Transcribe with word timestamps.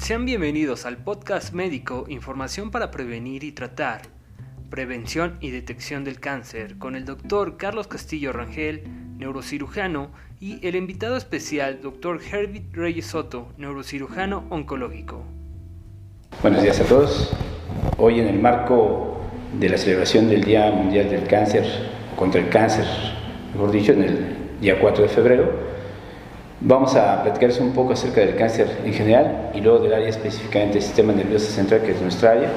Sean 0.00 0.24
bienvenidos 0.24 0.86
al 0.86 0.96
podcast 0.96 1.52
médico 1.52 2.06
Información 2.08 2.70
para 2.70 2.90
prevenir 2.90 3.44
y 3.44 3.52
tratar, 3.52 4.00
prevención 4.70 5.36
y 5.40 5.50
detección 5.50 6.04
del 6.04 6.18
cáncer 6.18 6.78
con 6.78 6.96
el 6.96 7.04
doctor 7.04 7.58
Carlos 7.58 7.86
Castillo 7.86 8.32
Rangel, 8.32 8.82
neurocirujano, 9.18 10.10
y 10.40 10.66
el 10.66 10.74
invitado 10.74 11.16
especial, 11.16 11.80
doctor 11.82 12.18
Herbert 12.22 12.74
Reyes 12.74 13.06
Soto, 13.06 13.52
neurocirujano 13.58 14.46
oncológico. 14.48 15.22
Buenos 16.40 16.62
días 16.62 16.80
a 16.80 16.84
todos. 16.84 17.36
Hoy 17.98 18.20
en 18.20 18.28
el 18.28 18.40
marco 18.40 19.20
de 19.60 19.68
la 19.68 19.76
celebración 19.76 20.30
del 20.30 20.42
Día 20.42 20.72
Mundial 20.72 21.10
del 21.10 21.28
Cáncer, 21.28 21.66
contra 22.16 22.40
el 22.40 22.48
cáncer, 22.48 22.86
mejor 23.52 23.70
dicho, 23.70 23.92
en 23.92 24.02
el 24.02 24.36
día 24.62 24.80
4 24.80 25.02
de 25.02 25.08
febrero, 25.10 25.69
vamos 26.60 26.94
a 26.94 27.22
platicarles 27.22 27.58
un 27.60 27.72
poco 27.72 27.92
acerca 27.92 28.20
del 28.20 28.36
cáncer 28.36 28.68
en 28.84 28.92
general 28.92 29.50
y 29.54 29.60
luego 29.60 29.80
del 29.80 29.94
área 29.94 30.08
específicamente 30.08 30.74
del 30.74 30.82
sistema 30.82 31.12
nervioso 31.12 31.50
central, 31.50 31.82
que 31.82 31.92
es 31.92 32.00
nuestra 32.00 32.32
área. 32.32 32.50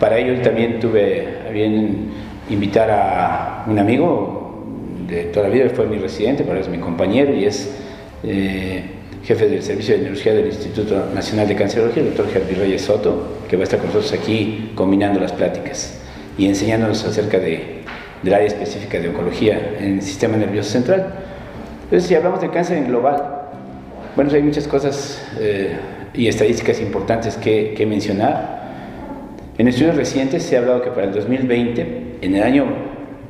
Para 0.00 0.18
ello 0.18 0.40
también 0.42 0.80
tuve 0.80 1.38
a 1.46 1.50
bien 1.50 2.10
invitar 2.48 2.90
a 2.90 3.64
un 3.66 3.78
amigo 3.78 4.64
de 5.06 5.24
toda 5.24 5.48
la 5.48 5.54
vida, 5.54 5.70
fue 5.70 5.86
mi 5.86 5.98
residente, 5.98 6.44
ahora 6.46 6.60
es 6.60 6.68
mi 6.68 6.78
compañero 6.78 7.34
y 7.34 7.44
es 7.44 7.74
eh, 8.22 8.84
jefe 9.24 9.48
del 9.48 9.62
Servicio 9.62 9.94
de 9.94 10.00
Neurología 10.00 10.34
del 10.34 10.46
Instituto 10.46 11.06
Nacional 11.14 11.48
de 11.48 11.56
Cancerología, 11.56 12.02
el 12.02 12.14
doctor 12.14 12.32
Javier 12.32 12.58
Reyes 12.58 12.82
Soto, 12.82 13.38
que 13.48 13.56
va 13.56 13.62
a 13.62 13.64
estar 13.64 13.78
con 13.78 13.88
nosotros 13.88 14.12
aquí 14.12 14.72
combinando 14.74 15.20
las 15.20 15.32
pláticas 15.32 16.00
y 16.38 16.46
enseñándonos 16.46 17.04
acerca 17.04 17.38
de, 17.38 17.82
del 18.22 18.34
área 18.34 18.46
específica 18.46 18.98
de 18.98 19.08
oncología 19.08 19.76
en 19.78 19.94
el 19.94 20.02
sistema 20.02 20.36
nervioso 20.36 20.70
central. 20.70 21.27
Entonces, 21.88 22.06
si 22.06 22.14
hablamos 22.14 22.42
de 22.42 22.50
cáncer 22.50 22.76
en 22.76 22.88
global, 22.88 23.48
bueno, 24.14 24.30
hay 24.30 24.42
muchas 24.42 24.68
cosas 24.68 25.26
eh, 25.40 25.74
y 26.12 26.28
estadísticas 26.28 26.82
importantes 26.82 27.38
que, 27.38 27.72
que, 27.74 27.86
mencionar. 27.86 28.58
En 29.56 29.68
estudios 29.68 29.96
recientes 29.96 30.42
se 30.42 30.56
ha 30.56 30.58
hablado 30.58 30.82
que 30.82 30.90
para 30.90 31.04
el 31.04 31.14
2020, 31.14 32.18
en 32.20 32.34
el 32.34 32.42
año 32.42 32.66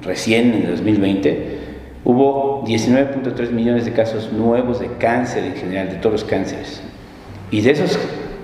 recién, 0.02 0.54
en 0.54 0.62
el 0.62 0.70
2020, 0.72 1.58
hubo 2.04 2.64
19.3 2.66 3.52
millones 3.52 3.84
de 3.84 3.92
casos 3.92 4.32
nuevos 4.32 4.80
de 4.80 4.88
cáncer 4.98 5.44
en 5.44 5.54
general, 5.54 5.90
de 5.90 5.96
todos 5.96 6.14
los 6.14 6.24
cánceres. 6.24 6.82
Y 7.52 7.60
de 7.60 7.70
esos 7.70 7.96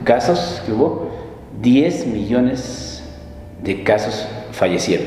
casos 0.04 0.62
que 0.64 0.72
hubo, 0.72 1.10
10 1.60 2.06
millones 2.06 3.02
de 3.64 3.82
casos 3.82 4.28
fallecieron. 4.52 5.06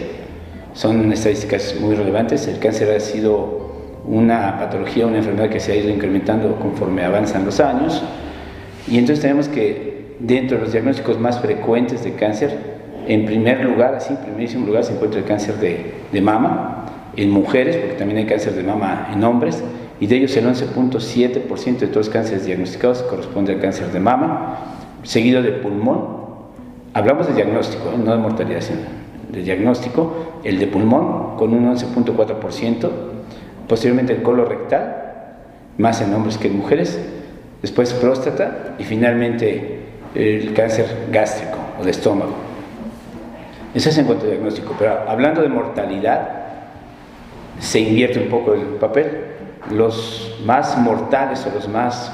Son 0.74 1.14
estadísticas 1.14 1.76
muy 1.80 1.96
relevantes. 1.96 2.46
El 2.50 2.60
cáncer 2.60 2.94
ha 2.94 3.00
sido 3.00 3.67
una 4.08 4.58
patología, 4.58 5.06
una 5.06 5.18
enfermedad 5.18 5.50
que 5.50 5.60
se 5.60 5.74
ha 5.74 5.76
ido 5.76 5.90
incrementando 5.90 6.56
conforme 6.56 7.04
avanzan 7.04 7.46
los 7.46 7.60
años. 7.60 8.02
Y 8.88 8.98
entonces 8.98 9.22
tenemos 9.22 9.50
que 9.50 10.16
dentro 10.20 10.58
de 10.58 10.64
los 10.64 10.72
diagnósticos 10.72 11.20
más 11.20 11.40
frecuentes 11.40 12.04
de 12.04 12.14
cáncer, 12.14 12.78
en 13.08 13.26
primer 13.26 13.64
lugar, 13.64 13.96
así, 13.96 14.14
en 14.14 14.20
primerísimo 14.20 14.66
lugar, 14.66 14.84
se 14.84 14.94
encuentra 14.94 15.20
el 15.20 15.26
cáncer 15.26 15.56
de, 15.56 15.94
de 16.12 16.22
mama 16.22 16.86
en 17.16 17.30
mujeres, 17.32 17.76
porque 17.78 17.96
también 17.96 18.20
hay 18.20 18.26
cáncer 18.26 18.54
de 18.54 18.64
mama 18.64 19.10
en 19.14 19.24
hombres, 19.24 19.64
y 20.00 20.08
de 20.08 20.18
ellos 20.18 20.38
el 20.38 20.46
11.7% 20.46 21.78
de 21.80 21.88
todos 21.88 22.08
los 22.08 22.10
cánceres 22.10 22.46
diagnosticados 22.46 23.02
corresponde 23.04 23.54
al 23.54 23.60
cáncer 23.60 23.92
de 23.92 24.00
mama, 24.00 24.58
seguido 25.04 25.42
de 25.42 25.52
pulmón. 25.52 26.18
Hablamos 26.94 27.28
de 27.28 27.34
diagnóstico, 27.34 27.90
¿eh? 27.90 27.98
no 27.98 28.12
de 28.12 28.18
mortalidad, 28.18 28.62
sino 28.62 28.80
de 29.32 29.42
diagnóstico, 29.42 30.14
el 30.44 30.60
de 30.60 30.68
pulmón 30.68 31.36
con 31.38 31.54
un 31.54 31.76
11.4%, 31.76 32.90
posteriormente 33.68 34.14
el 34.14 34.22
colorectal, 34.22 35.04
más 35.78 36.02
en 36.02 36.14
hombres 36.14 36.38
que 36.38 36.48
en 36.48 36.58
mujeres, 36.58 37.00
después 37.62 37.94
próstata 37.94 38.76
y 38.80 38.84
finalmente 38.84 39.80
el 40.16 40.54
cáncer 40.54 40.86
gástrico 41.12 41.58
o 41.80 41.84
de 41.84 41.92
estómago. 41.92 42.34
Ese 43.74 43.90
es 43.90 43.98
en 43.98 44.06
cuanto 44.06 44.26
a 44.26 44.30
diagnóstico, 44.30 44.76
pero 44.80 45.08
hablando 45.08 45.42
de 45.42 45.50
mortalidad, 45.50 46.30
se 47.60 47.80
invierte 47.80 48.20
un 48.20 48.30
poco 48.30 48.54
el 48.54 48.62
papel. 48.62 49.06
Los 49.72 50.40
más 50.46 50.78
mortales 50.78 51.46
o 51.46 51.54
los 51.54 51.68
más 51.68 52.12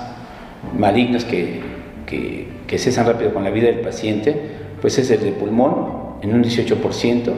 malignos 0.78 1.24
que, 1.24 1.62
que, 2.06 2.48
que 2.68 2.78
cesan 2.78 3.06
rápido 3.06 3.34
con 3.34 3.44
la 3.44 3.50
vida 3.50 3.68
del 3.68 3.82
paciente, 3.82 4.36
pues 4.82 4.98
es 4.98 5.12
el 5.12 5.24
de 5.24 5.32
pulmón, 5.32 6.04
en 6.22 6.34
un 6.34 6.44
18%, 6.44 7.32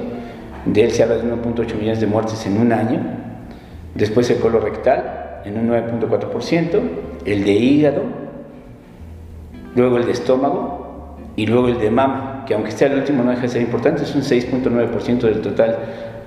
de 0.66 0.84
él 0.84 0.92
se 0.92 1.04
habla 1.04 1.18
de 1.18 1.24
1.8 1.24 1.76
millones 1.76 2.00
de 2.00 2.08
muertes 2.08 2.46
en 2.46 2.58
un 2.58 2.72
año, 2.72 3.02
después 3.96 4.30
el 4.30 4.40
colorectal 4.40 5.42
en 5.46 5.58
un 5.58 5.70
9.4%, 5.70 6.80
el 7.26 7.44
de 7.44 7.52
hígado, 7.52 8.04
luego 9.76 9.98
el 9.98 10.06
de 10.06 10.12
estómago 10.12 11.18
y 11.36 11.48
luego 11.48 11.68
el 11.68 11.80
de 11.80 11.90
mama, 11.90 12.44
que 12.46 12.54
aunque 12.54 12.72
sea 12.72 12.88
el 12.88 13.00
último 13.00 13.24
no 13.24 13.32
deja 13.32 13.44
de 13.44 13.50
ser 13.50 13.62
importante, 13.62 14.04
es 14.04 14.14
un 14.16 14.22
6.9% 14.22 15.20
del 15.22 15.42
total 15.42 15.78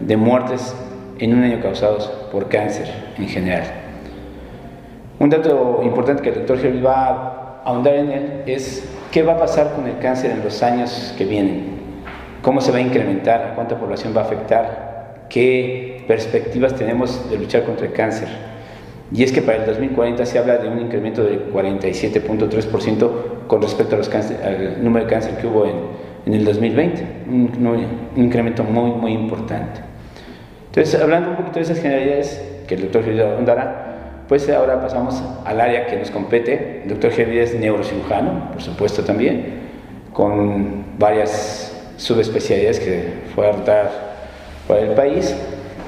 de 0.01 0.17
muertes 0.17 0.75
en 1.19 1.35
un 1.35 1.45
año 1.45 1.61
causados 1.61 2.07
por 2.33 2.49
cáncer 2.49 2.89
en 3.19 3.29
general. 3.29 3.65
Un 5.19 5.31
dato 5.31 5.81
importante 5.83 6.23
que 6.23 6.29
el 6.31 6.35
doctor 6.37 6.59
Gervil 6.59 6.87
va 6.87 7.07
a 7.07 7.63
ahondar 7.65 7.95
en 7.95 8.11
él 8.11 8.43
es 8.47 8.89
qué 9.11 9.23
va 9.23 9.33
a 9.33 9.39
pasar 9.39 9.73
con 9.75 9.87
el 9.87 9.99
cáncer 9.99 10.31
en 10.31 10.45
los 10.45 10.63
años 10.63 11.15
que 11.19 11.25
vienen. 11.25 11.79
Cómo 12.41 12.61
se 12.61 12.71
va 12.71 12.79
a 12.79 12.81
incrementar, 12.81 13.53
cuánta 13.57 13.77
población 13.77 14.15
va 14.17 14.21
a 14.21 14.25
afectar, 14.25 14.88
qué 15.29 16.05
perspectivas 16.07 16.75
tenemos 16.75 17.31
de 17.31 17.39
luchar 17.39 17.65
contra 17.65 17.87
el 17.87 17.93
cáncer. 17.93 18.29
Y 19.13 19.23
es 19.23 19.33
que 19.33 19.41
para 19.41 19.59
el 19.59 19.67
2040 19.67 20.27
se 20.27 20.39
habla 20.39 20.59
de 20.59 20.69
un 20.69 20.81
incremento 20.81 21.25
del 21.25 21.51
47.3% 21.53 23.11
con 23.47 23.63
respecto 23.63 23.95
a 23.95 23.99
los 23.99 24.09
cáncer, 24.09 24.39
al 24.45 24.85
número 24.85 25.07
de 25.07 25.11
cáncer 25.11 25.39
que 25.39 25.47
hubo 25.47 25.65
en, 25.65 25.77
en 26.27 26.35
el 26.35 26.45
2020, 26.45 27.07
un, 27.27 27.67
un, 27.67 28.23
incremento 28.23 28.65
muy, 28.65 28.91
muy 28.91 29.13
importante. 29.13 29.81
Entonces, 30.67 31.01
hablando 31.01 31.31
un 31.31 31.37
poquito 31.37 31.57
de 31.57 31.63
esas 31.63 31.81
generalidades 31.81 32.43
que 32.67 32.75
el 32.75 32.83
doctor 32.83 33.03
Gervida 33.03 33.33
ahondará, 33.35 34.25
pues 34.29 34.49
ahora 34.51 34.79
pasamos 34.81 35.23
al 35.47 35.59
área 35.59 35.87
que 35.87 35.97
nos 35.97 36.11
compete. 36.11 36.83
El 36.83 36.91
doctor 36.91 37.11
Gervida 37.11 37.45
es 37.45 37.55
neurocirujano, 37.55 38.51
por 38.53 38.61
supuesto 38.61 39.03
también, 39.03 39.61
con 40.13 40.85
varias 40.99 41.75
subespecialidades 41.97 42.79
que 42.79 43.05
fue 43.35 43.49
a 43.49 43.53
rotar 43.53 44.08
por 44.69 44.79
el 44.79 44.91
país 44.91 45.35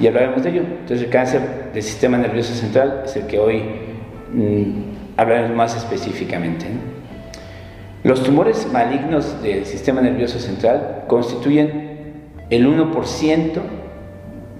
y 0.01 0.09
hablaremos 0.09 0.43
de 0.43 0.51
ello. 0.51 0.63
Entonces 0.63 1.03
el 1.03 1.11
cáncer 1.11 1.41
del 1.73 1.83
sistema 1.83 2.19
nervioso 2.19 2.55
central 2.55 3.03
es 3.05 3.15
el 3.15 3.27
que 3.27 3.39
hoy 3.39 3.63
mmm, 4.33 5.19
hablaremos 5.19 5.55
más 5.57 5.77
específicamente. 5.77 6.67
Los 8.03 8.23
tumores 8.23 8.67
malignos 8.73 9.43
del 9.43 9.67
sistema 9.67 10.01
nervioso 10.01 10.41
central 10.41 11.05
constituyen 11.07 11.91
el 12.49 12.67
1% 12.67 13.61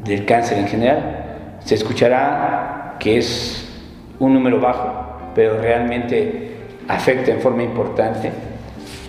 del 0.05 0.27
cáncer 0.27 0.59
en 0.59 0.69
general. 0.69 1.59
Se 1.65 1.75
escuchará 1.75 2.97
que 3.01 3.17
es 3.17 3.67
un 4.19 4.35
número 4.35 4.61
bajo, 4.61 5.33
pero 5.35 5.59
realmente 5.59 6.51
afecta 6.87 7.33
en 7.33 7.41
forma 7.41 7.63
importante 7.63 8.31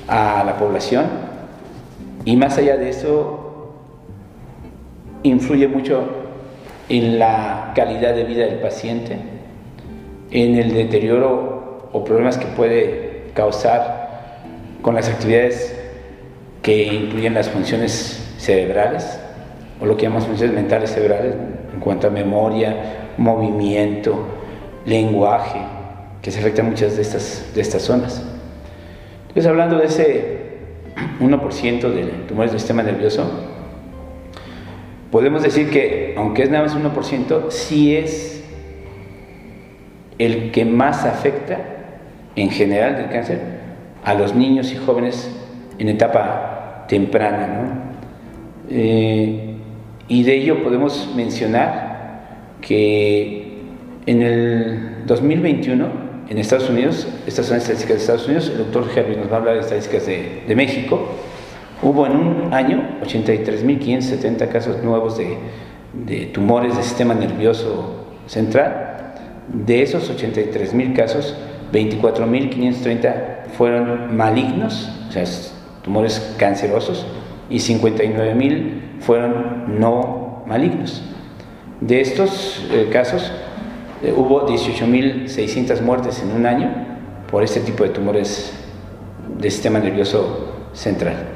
a 0.07 0.43
la 0.45 0.57
población 0.57 1.05
y 2.23 2.35
más 2.35 2.57
allá 2.57 2.78
de 2.78 2.89
eso, 2.89 3.41
influye 5.24 5.68
mucho 5.68 6.04
en 6.90 7.20
la 7.20 7.72
calidad 7.76 8.16
de 8.16 8.24
vida 8.24 8.46
del 8.46 8.59
paciente, 8.59 9.18
en 10.32 10.56
el 10.56 10.74
deterioro 10.74 11.90
o 11.92 12.04
problemas 12.04 12.38
que 12.38 12.46
puede 12.48 13.24
causar 13.34 14.42
con 14.82 14.96
las 14.96 15.09
actividades 15.09 15.78
que 16.62 16.86
incluyen 16.86 17.34
las 17.34 17.50
funciones 17.50 18.36
cerebrales, 18.38 19.20
o 19.80 19.86
lo 19.86 19.98
que 19.98 20.04
llamamos 20.04 20.28
funciones 20.28 20.56
mentales 20.56 20.92
cerebrales, 20.92 21.36
en 21.74 21.80
cuanto 21.80 22.08
a 22.08 22.09
memoria, 22.09 22.76
movimiento, 23.18 24.26
lenguaje, 24.86 25.59
que 26.22 26.32
se 26.32 26.40
afectan 26.40 26.68
muchas 26.68 26.96
de 26.96 27.02
estas, 27.02 27.52
de 27.56 27.62
estas 27.62 27.82
zonas. 27.82 28.24
Entonces, 29.29 29.47
hablando 29.47 29.78
de 29.78 29.85
ese 29.85 30.38
1% 31.20 31.82
de 31.82 32.03
tumores 32.28 32.52
del 32.52 32.59
sistema 32.59 32.84
nervioso, 32.84 33.24
podemos 35.11 35.43
decir 35.43 35.69
que, 35.69 36.16
aunque 36.17 36.43
es 36.43 36.49
nada 36.49 36.63
más 36.63 36.75
1%, 36.75 37.52
sí 37.52 37.96
es 37.96 38.43
el 40.17 40.52
que 40.52 40.66
más 40.66 41.05
afecta 41.05 41.59
en 42.35 42.49
general 42.49 42.96
del 42.96 43.09
cáncer 43.09 43.40
a 44.03 44.13
los 44.13 44.34
niños 44.34 44.72
y 44.72 44.78
jóvenes 44.78 45.29
en 45.78 45.90
etapa 45.90 46.85
temprana. 46.87 47.47
¿no? 47.47 47.91
Eh, 48.69 49.55
y 50.08 50.23
de 50.23 50.34
ello 50.35 50.63
podemos 50.63 51.11
mencionar 51.16 52.57
que 52.61 53.57
en 54.05 54.22
el 54.22 55.05
2021 55.05 56.11
en 56.29 56.37
Estados 56.37 56.69
Unidos, 56.69 57.07
estas 57.28 57.47
son 57.47 57.57
estadísticas 57.57 57.97
de 57.97 58.02
Estados 58.02 58.25
Unidos, 58.25 58.49
el 58.49 58.59
doctor 58.59 58.85
Herbie 58.96 59.17
nos 59.17 59.29
va 59.29 59.35
a 59.35 59.40
hablar 59.40 59.55
de 59.55 59.61
estadísticas 59.61 60.05
de 60.05 60.55
México, 60.55 61.09
hubo 61.81 62.05
en 62.05 62.16
un 62.16 62.53
año 62.53 62.99
83.570 63.03 64.47
casos 64.49 64.83
nuevos 64.83 65.17
de, 65.17 66.25
tumores 66.28 66.75
del 66.75 66.83
sistema 66.83 67.13
nervioso 67.13 68.05
central. 68.28 69.13
De 69.47 69.81
esos 69.81 70.09
83.000 70.11 70.95
casos, 70.95 71.35
24.530 71.73 73.47
fueron 73.57 74.16
malignos, 74.16 74.89
o 75.09 75.11
sea, 75.11 75.23
tumores 75.83 76.35
cancerosos, 76.37 77.05
y 77.49 77.57
59.000 77.57 78.99
fueron 78.99 79.79
no 79.79 80.43
malignos. 80.45 81.03
De 81.81 81.99
estos 81.99 82.63
eh, 82.72 82.89
casos, 82.91 83.31
eh, 84.03 84.13
hubo 84.16 84.47
18.600 84.47 85.81
muertes 85.81 86.22
en 86.22 86.31
un 86.31 86.45
año 86.45 86.69
por 87.29 87.43
este 87.43 87.59
tipo 87.59 87.83
de 87.83 87.89
tumores 87.89 88.53
del 89.37 89.51
sistema 89.51 89.79
nervioso 89.79 90.53
central. 90.73 91.30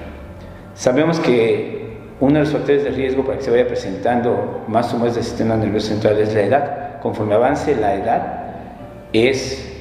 Sabemos 0.76 1.20
que 1.22 1.86
uno 2.20 2.34
de 2.34 2.42
los 2.42 2.52
factores 2.52 2.84
de 2.84 2.92
riesgo 2.92 3.24
para 3.24 3.38
que 3.38 3.46
se 3.46 3.52
vaya 3.52 3.66
presentando 3.66 4.66
más 4.68 4.92
tumores 4.92 5.16
del 5.16 5.24
sistema 5.24 5.56
nervioso 5.56 5.88
central 5.88 6.20
es 6.20 6.34
la 6.34 6.42
edad. 6.42 7.00
Conforme 7.02 7.36
avance 7.36 7.74
la 7.76 7.96
edad, 7.96 8.44
es 9.14 9.72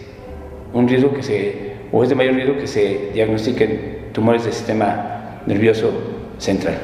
un 0.72 0.86
riesgo 0.86 1.12
que 1.12 1.24
se, 1.24 1.72
o 1.90 2.04
es 2.04 2.10
de 2.10 2.14
mayor 2.14 2.34
riesgo 2.34 2.58
que 2.58 2.68
se 2.68 3.10
diagnostiquen 3.12 4.10
tumores 4.12 4.44
del 4.44 4.52
sistema 4.52 5.40
nervioso 5.46 5.90
central. 6.38 6.76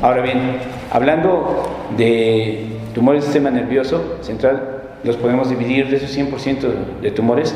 Ahora 0.00 0.22
bien, 0.22 0.56
hablando 0.90 1.62
de 1.96 2.68
tumores 2.94 3.22
del 3.22 3.32
sistema 3.32 3.50
nervioso 3.50 4.16
central, 4.22 4.82
los 5.04 5.16
podemos 5.16 5.50
dividir 5.50 5.90
de 5.90 5.96
esos 5.96 6.16
100% 6.16 7.00
de 7.02 7.10
tumores, 7.10 7.54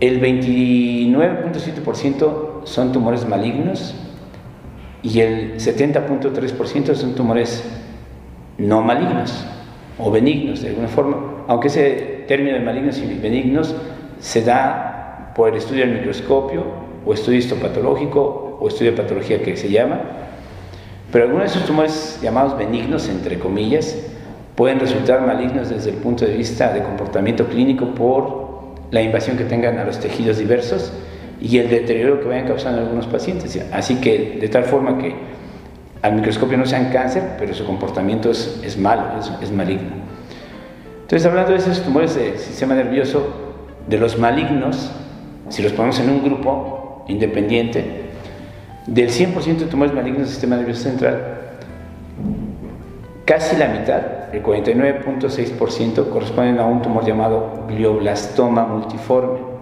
el 0.00 0.20
29.7% 0.20 2.64
son 2.64 2.90
tumores 2.92 3.24
malignos 3.26 3.94
y 5.02 5.20
el 5.20 5.54
70.3% 5.56 6.94
son 6.94 7.14
tumores 7.14 7.64
no 8.58 8.82
malignos 8.82 9.46
o 9.98 10.10
benignos 10.10 10.62
de 10.62 10.68
alguna 10.68 10.88
forma, 10.88 11.44
aunque 11.46 11.68
ese 11.68 12.24
término 12.26 12.56
de 12.56 12.64
malignos 12.64 12.98
y 12.98 13.06
benignos 13.14 13.74
se 14.20 14.42
da 14.42 15.32
por 15.34 15.50
el 15.50 15.56
estudio 15.56 15.86
del 15.86 15.94
microscopio 15.94 16.64
o 17.06 17.14
estudio 17.14 17.38
histopatológico 17.38 18.58
o 18.60 18.68
estudio 18.68 18.90
de 18.90 18.96
patología 18.96 19.42
que 19.42 19.56
se 19.56 19.70
llama, 19.70 20.00
pero 21.12 21.24
algunos 21.24 21.46
de 21.46 21.50
esos 21.52 21.66
tumores 21.66 22.18
llamados 22.20 22.58
benignos, 22.58 23.08
entre 23.08 23.38
comillas, 23.38 23.96
pueden 24.56 24.80
resultar 24.80 25.24
malignos 25.24 25.70
desde 25.70 25.90
el 25.90 25.96
punto 25.96 26.26
de 26.26 26.34
vista 26.34 26.72
de 26.72 26.82
comportamiento 26.82 27.46
clínico 27.46 27.94
por 27.94 28.48
la 28.90 29.00
invasión 29.00 29.36
que 29.36 29.44
tengan 29.44 29.78
a 29.78 29.84
los 29.84 30.00
tejidos 30.00 30.38
diversos 30.38 30.92
y 31.40 31.58
el 31.58 31.68
deterioro 31.70 32.20
que 32.20 32.28
vayan 32.28 32.46
causando 32.46 32.80
algunos 32.80 33.06
pacientes. 33.06 33.58
Así 33.72 33.96
que 33.96 34.38
de 34.40 34.48
tal 34.48 34.64
forma 34.64 34.98
que 34.98 35.14
al 36.02 36.14
microscopio 36.14 36.56
no 36.56 36.66
sean 36.66 36.90
cáncer, 36.92 37.36
pero 37.38 37.54
su 37.54 37.64
comportamiento 37.64 38.30
es, 38.30 38.76
malo, 38.78 39.04
es, 39.42 39.50
maligno. 39.50 39.90
Entonces, 41.02 41.26
hablando 41.26 41.52
de 41.52 41.58
esos 41.58 41.82
tumores 41.82 42.14
del 42.14 42.38
sistema 42.38 42.74
nervioso, 42.74 43.26
de 43.88 43.98
los 43.98 44.18
malignos, 44.18 44.90
si 45.48 45.62
los 45.62 45.72
ponemos 45.72 45.98
en 46.00 46.10
un 46.10 46.22
grupo 46.22 47.04
independiente, 47.08 48.08
del 48.86 49.08
100% 49.10 49.56
de 49.58 49.66
tumores 49.66 49.94
malignos 49.94 50.22
del 50.22 50.28
sistema 50.28 50.56
nervioso 50.56 50.82
central, 50.82 51.40
casi 53.24 53.56
la 53.56 53.68
mitad 53.68 54.02
el 54.32 54.42
49.6% 54.42 56.10
corresponden 56.10 56.58
a 56.58 56.66
un 56.66 56.82
tumor 56.82 57.04
llamado 57.04 57.64
glioblastoma 57.68 58.66
multiforme. 58.66 59.57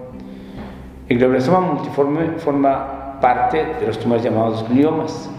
El 1.09 1.19
glioblastoma 1.19 1.61
multiforme 1.61 2.33
forma 2.39 3.21
parte 3.21 3.65
de 3.81 3.87
los 3.87 3.97
tumores 3.97 4.25
llamados 4.25 4.69
gliomas. 4.69 5.31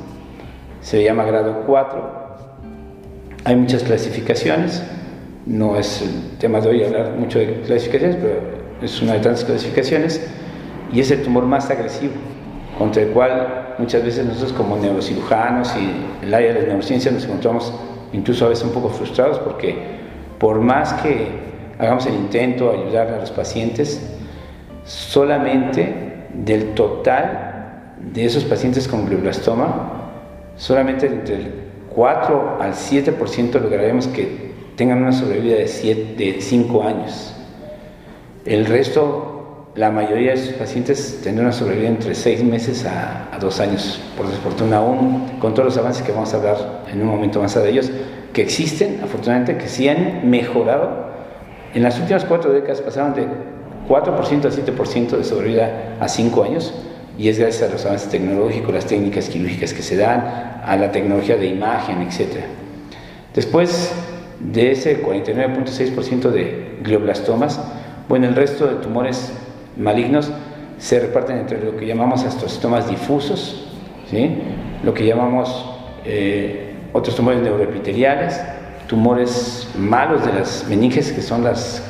Se 0.80 1.04
llama 1.04 1.26
grado 1.26 1.64
4. 1.66 2.28
Hay 3.44 3.56
muchas 3.58 3.84
clasificaciones. 3.84 4.82
No 5.46 5.76
es 5.76 6.02
el 6.02 6.38
tema 6.38 6.62
de 6.62 6.70
hoy 6.70 6.84
hablar 6.86 7.16
mucho 7.20 7.40
de 7.40 7.62
clasificaciones, 7.66 8.16
pero 8.16 8.40
es 8.82 9.02
una 9.02 9.14
de 9.14 9.20
tantas 9.20 9.44
clasificaciones. 9.44 10.26
Y 10.94 11.02
es 11.02 11.12
el 11.12 11.22
tumor 11.22 11.44
más 11.44 11.70
agresivo, 11.70 12.14
contra 12.78 13.02
el 13.02 13.10
cual 13.10 13.76
muchas 13.78 14.06
veces 14.06 14.26
nosotros 14.26 14.54
como 14.54 14.78
neurocirujanos 14.78 15.76
y 15.76 16.26
el 16.26 16.34
área 16.34 16.54
de 16.54 16.60
las 16.60 16.68
neurociencias 16.70 17.14
nos 17.14 17.26
encontramos 17.26 17.74
incluso 18.14 18.46
a 18.46 18.50
veces 18.50 18.64
un 18.64 18.72
poco 18.72 18.88
frustrados 18.88 19.38
porque 19.40 19.76
por 20.40 20.62
más 20.62 20.94
que 20.94 21.28
hagamos 21.78 22.06
el 22.06 22.14
intento 22.14 22.72
de 22.72 22.80
ayudar 22.80 23.10
a 23.10 23.20
los 23.20 23.32
pacientes, 23.32 24.17
solamente 24.88 25.94
del 26.34 26.74
total 26.74 27.94
de 28.14 28.26
esos 28.26 28.46
pacientes 28.46 28.88
con 28.88 29.06
glioblastoma, 29.06 30.12
solamente 30.56 31.08
entre 31.08 31.36
el 31.36 31.52
4 31.94 32.58
al 32.62 32.74
7% 32.74 33.60
lograremos 33.60 34.08
que 34.08 34.48
tengan 34.76 35.02
una 35.02 35.12
sobrevida 35.12 35.58
de 35.58 36.38
5 36.40 36.84
años. 36.84 37.34
El 38.46 38.66
resto, 38.66 39.72
la 39.76 39.92
mayoría 39.92 40.32
de 40.32 40.38
esos 40.38 40.54
pacientes 40.54 41.20
tendrán 41.22 41.48
una 41.48 41.54
sobrevida 41.54 41.90
entre 41.90 42.16
6 42.16 42.44
meses 42.44 42.86
a, 42.86 43.28
a 43.34 43.40
2 43.40 43.60
años, 43.60 44.02
por 44.16 44.28
desfortuna 44.30 44.78
aún, 44.78 45.38
con 45.40 45.54
todos 45.54 45.66
los 45.66 45.78
avances 45.78 46.04
que 46.04 46.14
vamos 46.14 46.34
a 46.34 46.38
hablar 46.38 46.84
en 46.92 47.02
un 47.02 47.08
momento 47.08 47.42
más 47.42 47.56
de 47.56 47.70
ellos, 47.70 47.92
que 48.32 48.42
existen, 48.44 49.02
afortunadamente, 49.04 49.58
que 49.58 49.68
sí 49.68 49.90
han 49.90 50.30
mejorado. 50.30 51.08
En 51.74 51.84
las 51.84 52.00
últimas 52.00 52.24
cuatro 52.24 52.54
décadas 52.54 52.82
pasaron 52.82 53.14
de 53.16 53.28
4% 53.88 54.46
a 54.46 54.52
7% 54.52 55.18
de 55.18 55.24
sobrevida 55.24 55.98
a 56.00 56.08
5 56.08 56.44
años 56.44 56.74
y 57.18 57.30
es 57.30 57.40
gracias 57.40 57.70
a 57.70 57.74
los 57.74 57.86
avances 57.86 58.10
tecnológicos, 58.10 58.74
las 58.74 58.86
técnicas 58.86 59.30
quirúrgicas 59.30 59.74
que 59.74 59.82
se 59.82 59.98
dan, 59.98 60.62
a 60.64 60.76
la 60.76 60.92
tecnología 60.92 61.38
de 61.38 61.48
imagen, 61.48 62.02
etc. 62.02 62.44
Después 63.34 63.92
de 64.40 64.72
ese 64.72 65.04
49.6% 65.04 66.30
de 66.30 66.78
glioblastomas, 66.84 67.60
bueno, 68.08 68.28
el 68.28 68.36
resto 68.36 68.68
de 68.68 68.76
tumores 68.76 69.34
malignos 69.78 70.32
se 70.78 71.00
reparten 71.00 71.40
entre 71.40 71.64
lo 71.64 71.76
que 71.76 71.88
llamamos 71.88 72.24
astrocitomas 72.24 72.88
difusos, 72.90 73.68
lo 74.84 74.94
que 74.94 75.06
llamamos 75.06 75.66
eh, 76.06 76.74
otros 76.94 77.16
tumores 77.16 77.42
neuroepiteliales, 77.42 78.40
tumores 78.88 79.70
malos 79.78 80.26
de 80.26 80.34
las 80.34 80.66
meninges, 80.70 81.12
que 81.12 81.22
son 81.22 81.44
las 81.44 81.84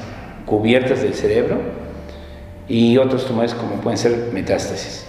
cubiertas 0.45 1.01
del 1.01 1.13
cerebro, 1.13 1.57
y 2.67 2.97
otros 2.97 3.25
tumores 3.25 3.53
como 3.53 3.75
pueden 3.75 3.97
ser 3.97 4.31
metástasis. 4.33 5.05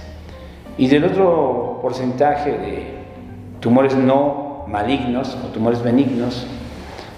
Y 0.76 0.86
del 0.88 1.04
otro 1.04 1.78
porcentaje 1.82 2.52
de 2.52 2.98
tumores 3.60 3.96
no 3.96 4.64
malignos 4.68 5.36
o 5.44 5.48
tumores 5.48 5.82
benignos, 5.82 6.46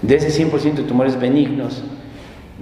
de 0.01 0.15
ese 0.15 0.29
100% 0.29 0.73
de 0.73 0.83
tumores 0.83 1.19
benignos, 1.19 1.83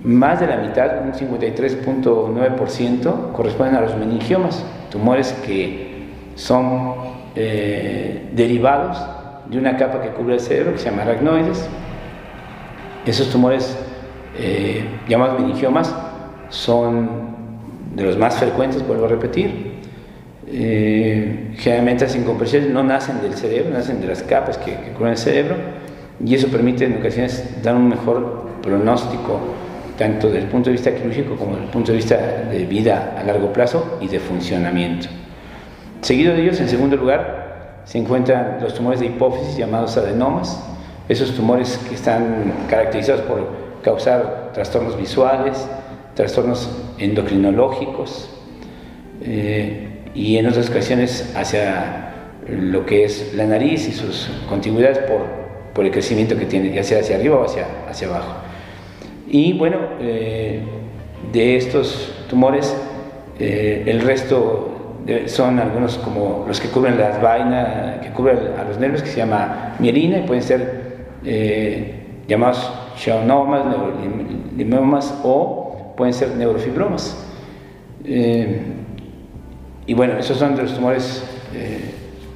más 0.03 0.39
de 0.39 0.47
la 0.47 0.57
mitad, 0.57 1.03
un 1.03 1.13
53.9%, 1.13 3.31
corresponden 3.31 3.75
a 3.75 3.81
los 3.81 3.95
meningiomas, 3.95 4.63
tumores 4.89 5.33
que 5.45 6.07
son 6.35 6.95
eh, 7.35 8.29
derivados 8.33 8.97
de 9.49 9.57
una 9.57 9.77
capa 9.77 10.01
que 10.01 10.09
cubre 10.09 10.35
el 10.35 10.39
cerebro 10.39 10.73
que 10.73 10.79
se 10.79 10.89
llama 10.89 11.03
aracnoides. 11.03 11.67
Esos 13.05 13.29
tumores 13.29 13.77
eh, 14.37 14.85
llamados 15.07 15.39
meningiomas 15.39 15.95
son 16.49 17.28
de 17.99 18.05
los 18.05 18.17
más 18.17 18.37
frecuentes, 18.37 18.85
vuelvo 18.87 19.05
a 19.05 19.09
repetir. 19.09 19.79
Eh, 20.47 21.53
generalmente 21.57 22.05
las 22.05 22.15
incompresiones 22.15 22.71
no 22.71 22.81
nacen 22.81 23.21
del 23.21 23.35
cerebro, 23.35 23.71
nacen 23.71 24.01
de 24.01 24.07
las 24.07 24.23
capas 24.23 24.57
que, 24.57 24.71
que, 24.71 24.91
cubren 24.93 25.11
el 25.11 25.17
cerebro 25.17 25.55
y 26.25 26.33
eso 26.33 26.47
permite 26.47 26.85
en 26.85 26.97
ocasiones 26.97 27.61
dar 27.61 27.75
un 27.75 27.87
mejor 27.87 28.49
pronóstico 28.63 29.39
tanto 29.97 30.27
desde 30.27 30.39
el 30.39 30.47
punto 30.47 30.69
de 30.69 30.77
vista 30.77 30.95
quirúrgico 30.95 31.35
como 31.35 31.51
desde 31.51 31.65
el 31.65 31.71
punto 31.71 31.91
de 31.91 31.97
vista 31.97 32.17
de 32.49 32.65
vida 32.65 33.15
a 33.19 33.23
largo 33.23 33.53
plazo 33.53 33.99
y 34.01 34.07
de 34.07 34.19
funcionamiento. 34.19 35.07
Seguido 36.01 36.33
de 36.33 36.43
ellos, 36.43 36.59
en 36.61 36.69
segundo 36.69 36.95
lugar, 36.95 37.81
se 37.83 37.97
encuentran 37.97 38.59
los 38.61 38.73
tumores 38.73 39.01
de 39.01 39.07
hipófisis 39.07 39.57
llamados 39.57 39.97
adenomas, 39.97 40.63
esos 41.09 41.35
tumores 41.35 41.77
que 41.89 41.95
están 41.95 42.53
caracterizados 42.69 43.21
por 43.21 43.49
causar 43.83 44.51
trastornos 44.53 44.97
visuales, 44.97 45.67
trastornos 46.15 46.69
endocrinológicos 46.97 48.29
eh, 49.21 49.87
y 50.13 50.37
en 50.37 50.47
otras 50.47 50.69
ocasiones 50.69 51.33
hacia 51.35 52.13
lo 52.47 52.85
que 52.85 53.03
es 53.03 53.33
la 53.35 53.45
nariz 53.45 53.87
y 53.87 53.91
sus 53.91 54.29
continuidades 54.47 54.99
por, 54.99 55.21
por 55.73 55.85
el 55.85 55.91
crecimiento 55.91 56.37
que 56.37 56.45
tiene, 56.45 56.73
ya 56.73 56.83
sea 56.83 56.99
hacia 56.99 57.17
arriba 57.17 57.37
o 57.37 57.45
hacia, 57.45 57.67
hacia 57.87 58.07
abajo. 58.07 58.33
Y 59.27 59.53
bueno, 59.53 59.77
eh, 60.01 60.61
de 61.31 61.55
estos 61.57 62.11
tumores, 62.29 62.75
eh, 63.39 63.83
el 63.85 64.01
resto 64.01 64.75
son 65.25 65.59
algunos 65.59 65.97
como 65.97 66.45
los 66.47 66.59
que 66.59 66.67
cubren 66.67 66.97
las 66.97 67.21
vainas, 67.21 67.99
que 68.01 68.09
cubren 68.09 68.37
a 68.59 68.63
los 68.63 68.79
nervios, 68.79 69.01
que 69.01 69.09
se 69.09 69.17
llama 69.17 69.75
mielina, 69.79 70.19
y 70.19 70.21
pueden 70.21 70.43
ser 70.43 70.89
eh, 71.25 72.23
llamados 72.27 72.71
schwannomas, 72.97 73.65
neurolimomas 73.65 75.19
o 75.23 75.58
pueden 75.99 76.15
ser 76.15 76.29
neurofibromas. 76.35 77.15
Eh, 78.05 78.61
y 79.85 79.93
bueno, 79.93 80.17
esos 80.17 80.37
son 80.37 80.55
de 80.55 80.63
los 80.63 80.73
tumores 80.73 81.23
eh, 81.53 81.93